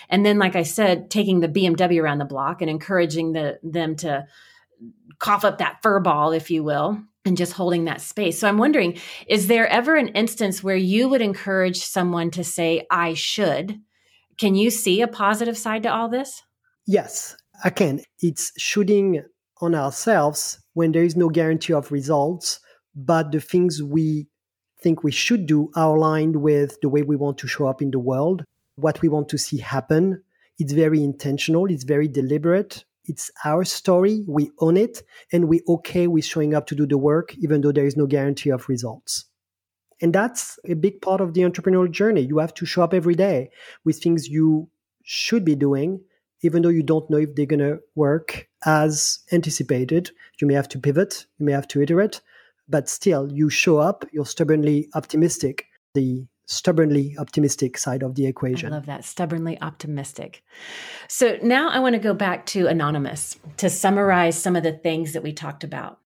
And 0.07 0.25
then 0.25 0.39
like 0.39 0.55
i 0.55 0.63
said 0.63 1.11
taking 1.11 1.41
the 1.41 1.49
bmw 1.49 2.01
around 2.01 2.19
the 2.19 2.25
block 2.25 2.61
and 2.61 2.69
encouraging 2.69 3.33
the, 3.33 3.59
them 3.61 3.97
to 3.97 4.25
cough 5.19 5.43
up 5.43 5.57
that 5.57 5.81
fur 5.83 5.99
ball 5.99 6.31
if 6.31 6.49
you 6.49 6.63
will 6.63 7.03
and 7.25 7.37
just 7.37 7.53
holding 7.53 7.85
that 7.85 8.01
space. 8.01 8.39
So 8.39 8.47
I'm 8.47 8.57
wondering, 8.57 8.99
is 9.27 9.47
there 9.47 9.67
ever 9.67 9.95
an 9.95 10.09
instance 10.09 10.63
where 10.63 10.75
you 10.75 11.07
would 11.09 11.21
encourage 11.21 11.77
someone 11.77 12.31
to 12.31 12.43
say, 12.43 12.85
I 12.91 13.13
should? 13.13 13.79
Can 14.37 14.55
you 14.55 14.69
see 14.69 15.01
a 15.01 15.07
positive 15.07 15.57
side 15.57 15.83
to 15.83 15.93
all 15.93 16.09
this? 16.09 16.41
Yes, 16.85 17.37
I 17.63 17.69
can. 17.69 18.01
It's 18.19 18.51
shooting 18.57 19.23
on 19.61 19.75
ourselves 19.75 20.59
when 20.73 20.91
there 20.91 21.03
is 21.03 21.15
no 21.15 21.29
guarantee 21.29 21.73
of 21.73 21.91
results, 21.91 22.59
but 22.95 23.31
the 23.31 23.39
things 23.39 23.81
we 23.81 24.27
think 24.81 25.03
we 25.03 25.11
should 25.11 25.45
do 25.45 25.71
are 25.75 25.95
aligned 25.95 26.37
with 26.37 26.77
the 26.81 26.89
way 26.89 27.03
we 27.03 27.15
want 27.15 27.37
to 27.37 27.47
show 27.47 27.67
up 27.67 27.81
in 27.81 27.91
the 27.91 27.99
world, 27.99 28.43
what 28.75 29.01
we 29.01 29.07
want 29.07 29.29
to 29.29 29.37
see 29.37 29.59
happen. 29.59 30.21
It's 30.59 30.73
very 30.73 31.01
intentional, 31.01 31.67
it's 31.71 31.85
very 31.85 32.07
deliberate, 32.07 32.83
it's 33.05 33.31
our 33.43 33.63
story, 33.63 34.23
we 34.27 34.51
own 34.59 34.77
it, 34.77 35.03
and 35.31 35.47
we 35.47 35.61
okay 35.67 36.07
with 36.07 36.25
showing 36.25 36.53
up 36.53 36.67
to 36.67 36.75
do 36.75 36.85
the 36.85 36.97
work, 36.97 37.35
even 37.37 37.61
though 37.61 37.71
there 37.71 37.85
is 37.85 37.97
no 37.97 38.05
guarantee 38.05 38.49
of 38.49 38.69
results. 38.69 39.25
And 40.01 40.13
that's 40.13 40.59
a 40.65 40.73
big 40.73 41.01
part 41.01 41.21
of 41.21 41.33
the 41.33 41.41
entrepreneurial 41.41 41.91
journey. 41.91 42.21
You 42.21 42.39
have 42.39 42.53
to 42.55 42.65
show 42.65 42.83
up 42.83 42.93
every 42.93 43.15
day 43.15 43.49
with 43.85 44.01
things 44.01 44.27
you 44.27 44.69
should 45.03 45.45
be 45.45 45.55
doing, 45.55 46.01
even 46.41 46.61
though 46.61 46.69
you 46.69 46.83
don't 46.83 47.09
know 47.09 47.17
if 47.17 47.35
they're 47.35 47.45
going 47.45 47.59
to 47.59 47.79
work 47.95 48.47
as 48.65 49.19
anticipated. 49.31 50.11
You 50.41 50.47
may 50.47 50.53
have 50.53 50.69
to 50.69 50.79
pivot, 50.79 51.25
you 51.37 51.45
may 51.45 51.51
have 51.53 51.67
to 51.69 51.81
iterate, 51.81 52.21
but 52.67 52.89
still, 52.89 53.31
you 53.31 53.49
show 53.49 53.77
up, 53.77 54.05
you're 54.11 54.25
stubbornly 54.25 54.89
optimistic. 54.93 55.65
The 55.93 56.25
stubbornly 56.45 57.15
optimistic 57.17 57.77
side 57.77 58.03
of 58.03 58.15
the 58.15 58.25
equation. 58.25 58.71
I 58.71 58.75
love 58.75 58.85
that, 58.87 59.05
stubbornly 59.05 59.59
optimistic. 59.61 60.43
So 61.07 61.37
now 61.41 61.69
I 61.69 61.79
want 61.79 61.93
to 61.93 61.99
go 61.99 62.13
back 62.13 62.45
to 62.47 62.67
Anonymous 62.67 63.37
to 63.57 63.69
summarize 63.69 64.41
some 64.41 64.55
of 64.55 64.63
the 64.63 64.73
things 64.73 65.13
that 65.13 65.23
we 65.23 65.33
talked 65.33 65.63
about. 65.63 65.99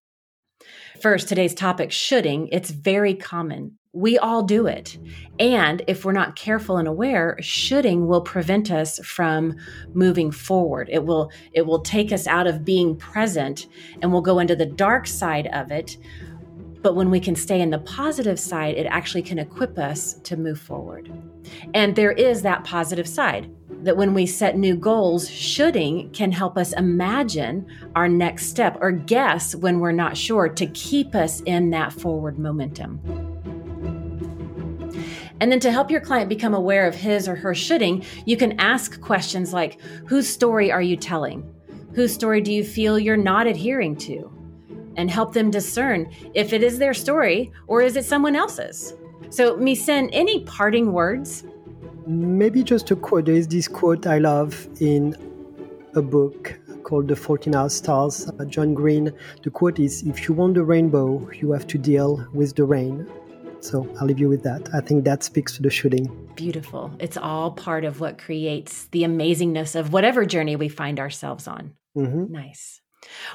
First, 1.00 1.28
today's 1.28 1.54
topic, 1.54 1.92
shoulding, 1.92 2.48
it's 2.48 2.70
very 2.70 3.14
common. 3.14 3.78
We 3.92 4.18
all 4.18 4.42
do 4.42 4.66
it. 4.66 4.98
And 5.38 5.82
if 5.86 6.04
we're 6.04 6.12
not 6.12 6.36
careful 6.36 6.76
and 6.76 6.86
aware, 6.86 7.36
shoulding 7.40 8.06
will 8.06 8.20
prevent 8.20 8.70
us 8.70 8.98
from 9.04 9.56
moving 9.94 10.30
forward. 10.30 10.88
It 10.92 11.04
will 11.04 11.30
it 11.52 11.66
will 11.66 11.80
take 11.80 12.12
us 12.12 12.26
out 12.26 12.46
of 12.46 12.64
being 12.64 12.96
present 12.96 13.66
and 14.02 14.12
we'll 14.12 14.22
go 14.22 14.40
into 14.40 14.54
the 14.54 14.66
dark 14.66 15.06
side 15.06 15.48
of 15.48 15.70
it 15.72 15.96
but 16.82 16.94
when 16.94 17.10
we 17.10 17.20
can 17.20 17.34
stay 17.34 17.60
in 17.60 17.70
the 17.70 17.78
positive 17.80 18.38
side, 18.38 18.76
it 18.76 18.86
actually 18.86 19.22
can 19.22 19.38
equip 19.38 19.78
us 19.78 20.14
to 20.24 20.36
move 20.36 20.60
forward. 20.60 21.12
And 21.74 21.96
there 21.96 22.12
is 22.12 22.42
that 22.42 22.64
positive 22.64 23.08
side. 23.08 23.50
that 23.80 23.96
when 23.96 24.12
we 24.12 24.26
set 24.26 24.56
new 24.56 24.74
goals, 24.74 25.30
shoulding 25.30 26.10
can 26.10 26.32
help 26.32 26.58
us 26.58 26.72
imagine 26.72 27.64
our 27.94 28.08
next 28.08 28.46
step 28.46 28.76
or 28.80 28.90
guess 28.90 29.54
when 29.54 29.78
we're 29.78 29.92
not 29.92 30.16
sure 30.16 30.48
to 30.48 30.66
keep 30.68 31.14
us 31.14 31.40
in 31.42 31.70
that 31.70 31.92
forward 31.92 32.40
momentum. 32.40 33.00
And 35.40 35.52
then 35.52 35.60
to 35.60 35.70
help 35.70 35.90
your 35.90 36.00
client 36.00 36.28
become 36.28 36.54
aware 36.54 36.88
of 36.88 36.94
his 36.94 37.28
or 37.28 37.36
her 37.36 37.54
shoulding, 37.54 38.04
you 38.26 38.36
can 38.36 38.58
ask 38.58 39.00
questions 39.00 39.52
like 39.52 39.80
Whose 40.06 40.28
story 40.28 40.72
are 40.72 40.82
you 40.82 40.96
telling? 40.96 41.48
Whose 41.94 42.12
story 42.12 42.40
do 42.40 42.52
you 42.52 42.64
feel 42.64 42.98
you're 42.98 43.16
not 43.16 43.46
adhering 43.46 43.96
to? 43.98 44.37
And 44.98 45.10
help 45.10 45.32
them 45.32 45.50
discern 45.50 46.12
if 46.34 46.52
it 46.52 46.62
is 46.62 46.78
their 46.78 46.92
story 46.92 47.50
or 47.66 47.80
is 47.80 47.96
it 47.96 48.04
someone 48.04 48.36
else's. 48.36 48.94
So, 49.30 49.56
Micène, 49.56 50.10
any 50.12 50.44
parting 50.44 50.92
words? 50.92 51.44
Maybe 52.06 52.62
just 52.62 52.90
a 52.90 52.96
quote. 52.96 53.26
There 53.26 53.34
is 53.34 53.48
this 53.48 53.68
quote 53.68 54.06
I 54.06 54.18
love 54.18 54.68
in 54.80 55.14
a 55.94 56.02
book 56.02 56.58
called 56.82 57.08
The 57.08 57.16
Fault 57.16 57.46
in 57.46 57.54
Our 57.54 57.68
Stars, 57.68 58.30
uh, 58.40 58.44
John 58.46 58.74
Green. 58.74 59.12
The 59.42 59.50
quote 59.50 59.78
is 59.78 60.02
If 60.02 60.26
you 60.26 60.34
want 60.34 60.54
the 60.54 60.64
rainbow, 60.64 61.30
you 61.32 61.52
have 61.52 61.66
to 61.68 61.78
deal 61.78 62.26
with 62.32 62.56
the 62.56 62.64
rain. 62.64 63.06
So 63.60 63.88
I'll 64.00 64.06
leave 64.06 64.18
you 64.18 64.28
with 64.28 64.42
that. 64.44 64.68
I 64.72 64.80
think 64.80 65.04
that 65.04 65.22
speaks 65.22 65.56
to 65.56 65.62
the 65.62 65.70
shooting. 65.70 66.06
Beautiful. 66.34 66.90
It's 66.98 67.16
all 67.16 67.50
part 67.50 67.84
of 67.84 68.00
what 68.00 68.16
creates 68.18 68.86
the 68.86 69.02
amazingness 69.02 69.78
of 69.78 69.92
whatever 69.92 70.24
journey 70.24 70.56
we 70.56 70.68
find 70.68 70.98
ourselves 71.00 71.46
on. 71.46 71.74
Mm-hmm. 71.96 72.32
Nice. 72.32 72.80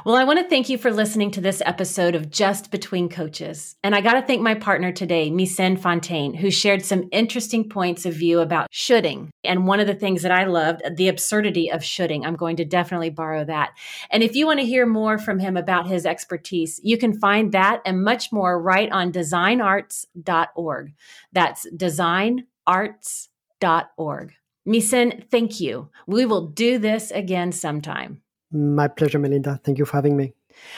Well, 0.06 0.16
I 0.16 0.24
want 0.24 0.40
to 0.40 0.48
thank 0.48 0.70
you 0.70 0.78
for 0.78 0.92
listening 0.92 1.32
to 1.32 1.42
this 1.42 1.62
episode 1.66 2.16
of 2.16 2.30
Just 2.30 2.72
Between 2.72 3.10
Coaches. 3.10 3.76
And 3.84 3.96
I 3.96 4.02
got 4.02 4.14
to 4.14 4.22
thank 4.22 4.42
my 4.42 4.56
partner 4.56 4.92
today, 4.92 5.30
Micène 5.30 5.80
Fontaine, 5.80 6.34
who 6.34 6.52
shared 6.52 6.84
some 6.84 7.10
interesting 7.12 7.70
points 7.70 8.06
of 8.06 8.14
view 8.14 8.40
about 8.40 8.68
shoulding. 8.72 9.32
And 9.44 9.68
one 9.68 9.80
of 9.80 9.88
the 9.88 9.96
things 9.96 10.22
that 10.24 10.32
I 10.32 10.46
loved, 10.46 10.82
the 10.96 11.08
absurdity 11.08 11.72
of 11.72 11.84
shoulding. 11.84 12.26
I'm 12.26 12.36
going 12.36 12.56
to 12.58 12.66
definitely 12.66 13.12
borrow 13.12 13.46
that. 13.46 13.72
And 14.10 14.24
if 14.24 14.36
you 14.36 14.46
want 14.46 14.60
to 14.60 14.66
hear 14.66 14.86
more 14.86 15.18
from 15.18 15.40
him 15.40 15.56
about 15.58 15.88
his 15.88 16.06
expertise, 16.06 16.80
you 16.84 16.98
can 16.98 17.20
find 17.20 17.52
that 17.52 17.82
and 17.86 18.04
much 18.04 18.32
more 18.32 18.62
right 18.62 18.92
on 18.92 19.12
designarts.org. 19.12 20.94
That's 21.32 21.68
designarts.org. 21.76 24.34
Micène, 24.66 25.30
thank 25.30 25.60
you. 25.60 25.90
We 26.08 26.26
will 26.26 26.48
do 26.48 26.78
this 26.78 27.12
again 27.12 27.52
sometime. 27.52 28.22
My 28.54 28.88
pleasure, 28.88 29.18
Melinda. 29.18 29.60
Thank 29.64 29.80
you 29.80 29.86
for 29.86 29.94
having 29.94 30.16
me. 30.16 30.34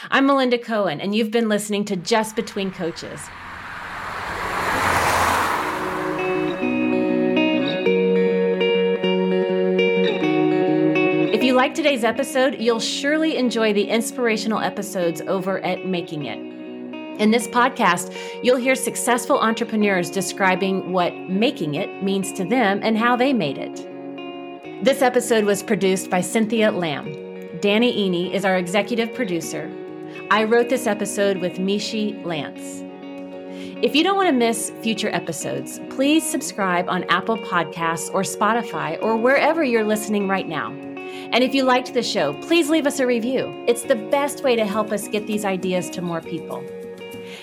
I'm 0.10 0.26
Melinda 0.26 0.58
Cohan, 0.58 1.02
and 1.02 1.14
you've 1.14 1.32
been 1.32 1.50
listening 1.50 1.84
to 1.86 1.98
Just 1.98 2.38
Between 2.38 2.72
Coaches. 2.72 3.20
If 11.34 11.44
you 11.44 11.54
like 11.54 11.74
today's 11.74 12.06
episode, 12.06 12.56
you'll 12.62 12.80
surely 12.80 13.36
enjoy 13.36 13.74
the 13.74 13.90
inspirational 13.90 14.60
episodes 14.60 15.20
over 15.28 15.60
at 15.60 15.86
Making 15.86 16.26
It. 16.26 17.20
In 17.20 17.32
this 17.32 17.48
podcast, 17.48 18.16
you'll 18.42 18.56
hear 18.56 18.76
successful 18.76 19.38
entrepreneurs 19.40 20.10
describing 20.10 20.94
what 20.94 21.14
making 21.14 21.76
it 21.76 22.02
means 22.02 22.32
to 22.34 22.46
them 22.46 22.80
and 22.84 22.98
how 22.98 23.18
they 23.18 23.34
made 23.34 23.58
it. 23.58 23.76
This 24.86 25.02
episode 25.02 25.44
was 25.44 25.62
produced 25.62 26.10
by 26.10 26.22
Cynthia 26.22 26.72
Lamb. 26.72 27.25
Danny 27.62 28.10
Iny 28.10 28.34
is 28.34 28.44
our 28.44 28.58
executive 28.58 29.14
producer. 29.14 29.72
I 30.32 30.44
wrote 30.44 30.70
this 30.70 30.88
episode 30.88 31.38
with 31.38 31.58
Mishi 31.58 32.24
Lance. 32.26 32.84
If 33.84 33.96
you 33.96 34.04
don't 34.04 34.16
want 34.16 34.28
to 34.28 34.34
miss 34.34 34.72
future 34.82 35.10
episodes, 35.10 35.80
please 35.90 36.28
subscribe 36.28 36.90
on 36.90 37.04
Apple 37.06 37.38
Podcasts 37.38 38.14
or 38.14 38.24
Spotify 38.24 39.02
or 39.02 39.16
wherever 39.16 39.64
you're 39.64 39.84
listening 39.84 40.28
right 40.28 40.48
now. 40.48 40.72
And 40.72 41.44
if 41.44 41.54
you 41.54 41.64
liked 41.64 41.94
the 41.94 42.04
show, 42.04 42.34
please 42.42 42.70
leave 42.70 42.88
us 42.88 43.00
a 43.00 43.06
review. 43.06 43.64
It's 43.68 43.84
the 43.84 43.96
best 43.96 44.44
way 44.44 44.56
to 44.56 44.66
help 44.66 44.92
us 44.92 45.08
get 45.08 45.28
these 45.28 45.46
ideas 45.46 45.90
to 45.92 46.02
more 46.02 46.22
people. 46.22 46.64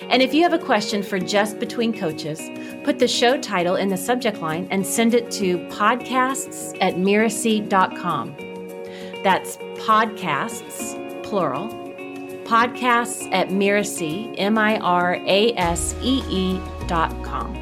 And 0.09 0.21
if 0.21 0.33
you 0.33 0.43
have 0.43 0.53
a 0.53 0.59
question 0.59 1.01
for 1.01 1.17
Just 1.17 1.59
Between 1.59 1.97
Coaches, 1.97 2.41
put 2.83 2.99
the 2.99 3.07
show 3.07 3.39
title 3.39 3.77
in 3.77 3.87
the 3.87 3.97
subject 3.97 4.41
line 4.41 4.67
and 4.69 4.85
send 4.85 5.13
it 5.13 5.31
to 5.31 5.59
podcasts 5.69 6.77
at 6.81 6.95
mirasee.com. 6.95 8.42
That's 9.23 9.55
podcasts, 9.85 10.99
plural, 11.23 11.69
podcasts 12.43 13.31
at 13.31 13.47
Mirasee, 13.47 14.35
M 14.37 14.57
I 14.57 14.77
R 14.79 15.15
A 15.15 15.53
S 15.55 15.95
E 16.01 16.21
E 16.29 16.59
dot 16.87 17.11
com. 17.23 17.53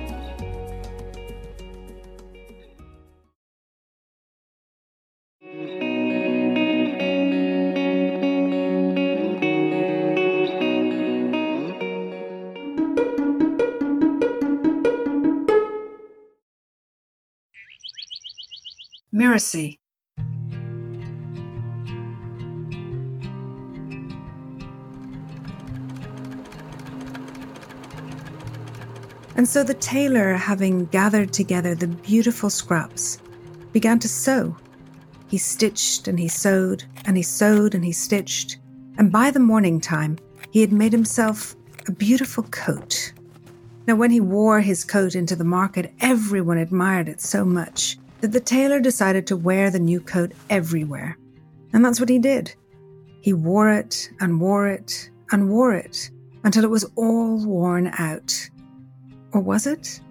Mirasee 19.14 19.81
And 29.42 29.50
so 29.50 29.64
the 29.64 29.74
tailor, 29.74 30.34
having 30.34 30.86
gathered 30.86 31.34
together 31.34 31.74
the 31.74 31.88
beautiful 31.88 32.52
scraps, 32.52 33.18
began 33.72 33.98
to 33.98 34.08
sew. 34.08 34.56
He 35.30 35.40
stitched 35.40 36.08
and 36.08 36.20
he 36.20 36.28
sewed, 36.28 36.84
and 37.06 37.18
he 37.18 37.24
sewed 37.24 37.74
and 37.74 37.84
he 37.84 37.92
stitched, 37.92 38.60
and 39.00 39.12
by 39.12 39.32
the 39.32 39.40
morning 39.40 39.82
time, 39.82 40.20
he 40.52 40.62
had 40.62 40.72
made 40.72 40.92
himself 40.92 41.56
a 41.88 41.92
beautiful 41.92 42.44
coat. 42.52 43.14
Now, 43.88 43.96
when 43.96 44.12
he 44.12 44.22
wore 44.22 44.62
his 44.62 44.84
coat 44.84 45.16
into 45.16 45.36
the 45.36 45.44
market, 45.44 45.92
everyone 46.02 46.60
admired 46.60 47.10
it 47.10 47.20
so 47.20 47.44
much 47.44 47.98
that 48.20 48.34
the 48.34 48.40
tailor 48.40 48.80
decided 48.80 49.26
to 49.26 49.36
wear 49.36 49.72
the 49.72 49.80
new 49.80 50.02
coat 50.02 50.34
everywhere. 50.52 51.18
And 51.74 51.84
that's 51.84 52.00
what 52.00 52.10
he 52.10 52.20
did. 52.20 52.54
He 53.22 53.34
wore 53.34 53.72
it 53.72 54.08
and 54.20 54.40
wore 54.40 54.68
it 54.68 55.10
and 55.32 55.50
wore 55.50 55.74
it 55.74 56.12
until 56.44 56.64
it 56.64 56.70
was 56.70 56.86
all 56.96 57.44
worn 57.44 57.88
out. 57.98 58.52
Or 59.34 59.42
was 59.42 59.68
it? 59.68 60.02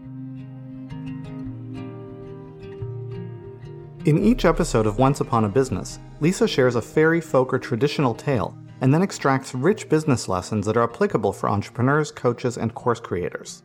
In 4.07 4.19
each 4.19 4.45
episode 4.45 4.87
of 4.87 4.99
Once 4.99 5.21
Upon 5.21 5.45
a 5.45 5.49
Business, 5.49 5.99
Lisa 6.21 6.49
shares 6.49 6.75
a 6.77 6.83
fairy, 6.83 7.21
folk, 7.21 7.53
or 7.53 7.59
traditional 7.59 8.15
tale 8.15 8.57
and 8.81 8.93
then 8.93 9.03
extracts 9.03 9.55
rich 9.55 9.89
business 9.89 10.29
lessons 10.29 10.67
that 10.67 10.77
are 10.77 10.85
applicable 10.85 11.33
for 11.33 11.49
entrepreneurs, 11.49 12.11
coaches, 12.11 12.57
and 12.57 12.75
course 12.75 13.01
creators. 13.01 13.63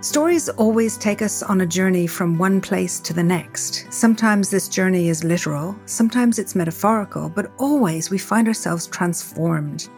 Stories 0.00 0.50
always 0.50 0.98
take 0.98 1.22
us 1.22 1.42
on 1.42 1.62
a 1.62 1.66
journey 1.66 2.06
from 2.06 2.36
one 2.36 2.60
place 2.60 3.00
to 3.00 3.14
the 3.14 3.22
next. 3.22 3.86
Sometimes 3.90 4.50
this 4.50 4.68
journey 4.68 5.08
is 5.08 5.24
literal, 5.24 5.74
sometimes 5.86 6.38
it's 6.38 6.54
metaphorical, 6.54 7.30
but 7.30 7.50
always 7.56 8.10
we 8.10 8.18
find 8.18 8.46
ourselves 8.46 8.86
transformed. 8.86 9.88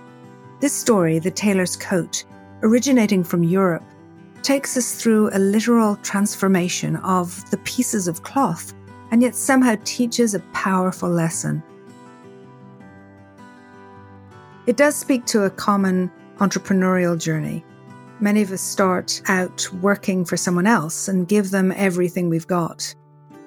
This 0.59 0.73
story, 0.73 1.19
The 1.19 1.31
Tailor's 1.31 1.77
Coat, 1.77 2.25
originating 2.63 3.23
from 3.23 3.45
Europe, 3.45 3.85
takes 4.43 4.77
us 4.77 4.95
through 4.95 5.29
a 5.33 5.39
literal 5.39 5.97
transformation 5.97 6.97
of 6.97 7.49
the 7.51 7.59
pieces 7.59 8.09
of 8.09 8.23
cloth 8.23 8.73
and 9.11 9.21
yet 9.21 9.35
somehow 9.35 9.77
teaches 9.85 10.35
a 10.35 10.41
powerful 10.55 11.11
lesson. 11.11 11.63
It 14.67 14.79
does 14.79 14.97
speak 14.97 15.27
to 15.27 15.45
a 15.45 15.51
common 15.51 16.11
entrepreneurial 16.39 17.21
journey. 17.21 17.65
Many 18.21 18.41
of 18.41 18.51
us 18.51 18.63
start 18.63 19.21
out 19.29 19.71
working 19.83 20.25
for 20.25 20.39
someone 20.39 20.67
else 20.67 21.07
and 21.07 21.29
give 21.29 21.51
them 21.51 21.71
everything 21.77 22.31
we've 22.31 22.47
got. 22.47 22.95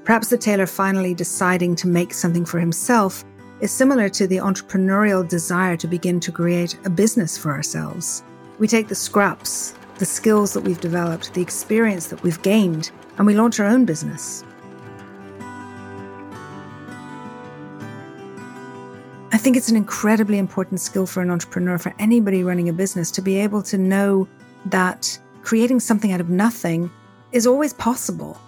Perhaps 0.04 0.30
the 0.30 0.38
tailor 0.38 0.68
finally 0.68 1.16
deciding 1.16 1.76
to 1.78 1.88
make 1.88 2.14
something 2.14 2.46
for 2.46 2.60
himself 2.60 3.26
is 3.62 3.72
similar 3.72 4.10
to 4.10 4.28
the 4.28 4.38
entrepreneurial 4.38 5.28
desire 5.28 5.76
to 5.78 5.88
begin 5.88 6.20
to 6.22 6.32
create 6.32 6.78
a 6.86 6.90
business 6.90 7.38
for 7.38 7.52
ourselves. 7.52 8.24
We 8.58 8.68
take 8.68 8.88
the 8.88 8.96
scraps, 8.96 9.74
the 9.98 10.06
skills 10.06 10.54
that 10.54 10.62
we've 10.62 10.80
developed, 10.80 11.34
the 11.34 11.42
experience 11.42 12.08
that 12.08 12.24
we've 12.24 12.42
gained, 12.42 12.92
and 13.18 13.28
we 13.28 13.36
launch 13.36 13.60
our 13.60 13.66
own 13.66 13.86
business. 13.86 14.44
I 19.32 19.38
think 19.38 19.56
it's 19.56 19.70
an 19.70 19.76
incredibly 19.76 20.38
important 20.38 20.80
skill 20.80 21.06
for 21.06 21.22
an 21.22 21.30
entrepreneur, 21.30 21.78
for 21.78 21.94
anybody 22.00 22.44
running 22.44 22.70
a 22.70 22.74
business, 22.74 23.12
to 23.12 23.22
be 23.22 23.38
able 23.38 23.62
to 23.64 23.78
know 23.78 24.28
that 24.66 25.20
creating 25.44 25.80
something 25.80 26.12
out 26.12 26.22
of 26.22 26.30
nothing 26.30 26.90
is 27.32 27.46
always 27.46 27.74
possible. 27.74 28.40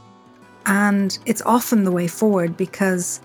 And 0.65 1.17
it's 1.25 1.41
often 1.43 1.83
the 1.83 1.91
way 1.91 2.07
forward 2.07 2.57
because 2.57 3.21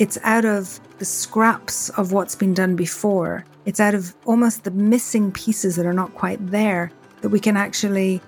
it's 0.00 0.18
out 0.22 0.44
of 0.44 0.80
the 0.98 1.04
scraps 1.04 1.90
of 1.90 2.12
what's 2.12 2.34
been 2.34 2.54
done 2.54 2.74
before. 2.74 3.44
It's 3.66 3.80
out 3.80 3.94
of 3.94 4.14
almost 4.24 4.64
the 4.64 4.70
missing 4.70 5.30
pieces 5.30 5.76
that 5.76 5.86
are 5.86 5.92
not 5.92 6.14
quite 6.14 6.44
there 6.50 6.90
that 7.20 7.28
we 7.28 7.38
can 7.38 7.56
actually 7.56 8.20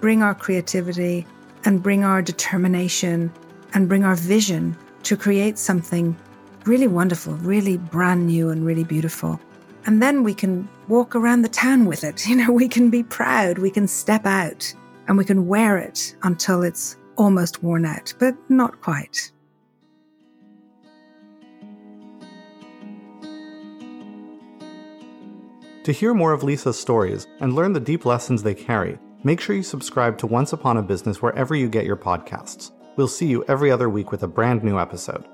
bring 0.00 0.22
our 0.22 0.34
creativity, 0.34 1.26
and 1.64 1.82
bring 1.82 2.04
our 2.04 2.20
determination 2.20 3.32
and 3.72 3.88
bring 3.88 4.04
our 4.04 4.14
vision 4.14 4.76
to 5.02 5.16
create 5.16 5.58
something 5.58 6.16
really 6.64 6.86
wonderful, 6.86 7.34
really 7.36 7.78
brand 7.78 8.26
new, 8.26 8.50
and 8.50 8.64
really 8.64 8.84
beautiful. 8.84 9.40
And 9.86 10.02
then 10.02 10.22
we 10.22 10.34
can 10.34 10.68
walk 10.88 11.14
around 11.14 11.42
the 11.42 11.48
town 11.48 11.86
with 11.86 12.04
it. 12.04 12.26
You 12.28 12.36
know, 12.36 12.52
we 12.52 12.68
can 12.68 12.90
be 12.90 13.02
proud, 13.02 13.58
we 13.58 13.70
can 13.70 13.88
step 13.88 14.26
out, 14.26 14.72
and 15.08 15.18
we 15.18 15.24
can 15.24 15.46
wear 15.46 15.78
it 15.78 16.14
until 16.22 16.62
it's 16.62 16.96
almost 17.16 17.62
worn 17.62 17.84
out, 17.84 18.12
but 18.18 18.34
not 18.48 18.80
quite. 18.80 19.30
To 25.84 25.92
hear 25.92 26.14
more 26.14 26.32
of 26.32 26.42
Lisa's 26.42 26.80
stories 26.80 27.26
and 27.40 27.54
learn 27.54 27.74
the 27.74 27.78
deep 27.78 28.06
lessons 28.06 28.42
they 28.42 28.54
carry, 28.54 28.98
make 29.22 29.38
sure 29.38 29.54
you 29.54 29.62
subscribe 29.62 30.16
to 30.16 30.26
Once 30.26 30.54
Upon 30.54 30.78
a 30.78 30.82
Business 30.82 31.20
wherever 31.20 31.54
you 31.54 31.68
get 31.68 31.84
your 31.84 31.98
podcasts. 31.98 32.70
We'll 32.96 33.06
see 33.06 33.26
you 33.26 33.44
every 33.48 33.70
other 33.70 33.90
week 33.90 34.10
with 34.10 34.22
a 34.22 34.26
brand 34.26 34.64
new 34.64 34.78
episode. 34.78 35.26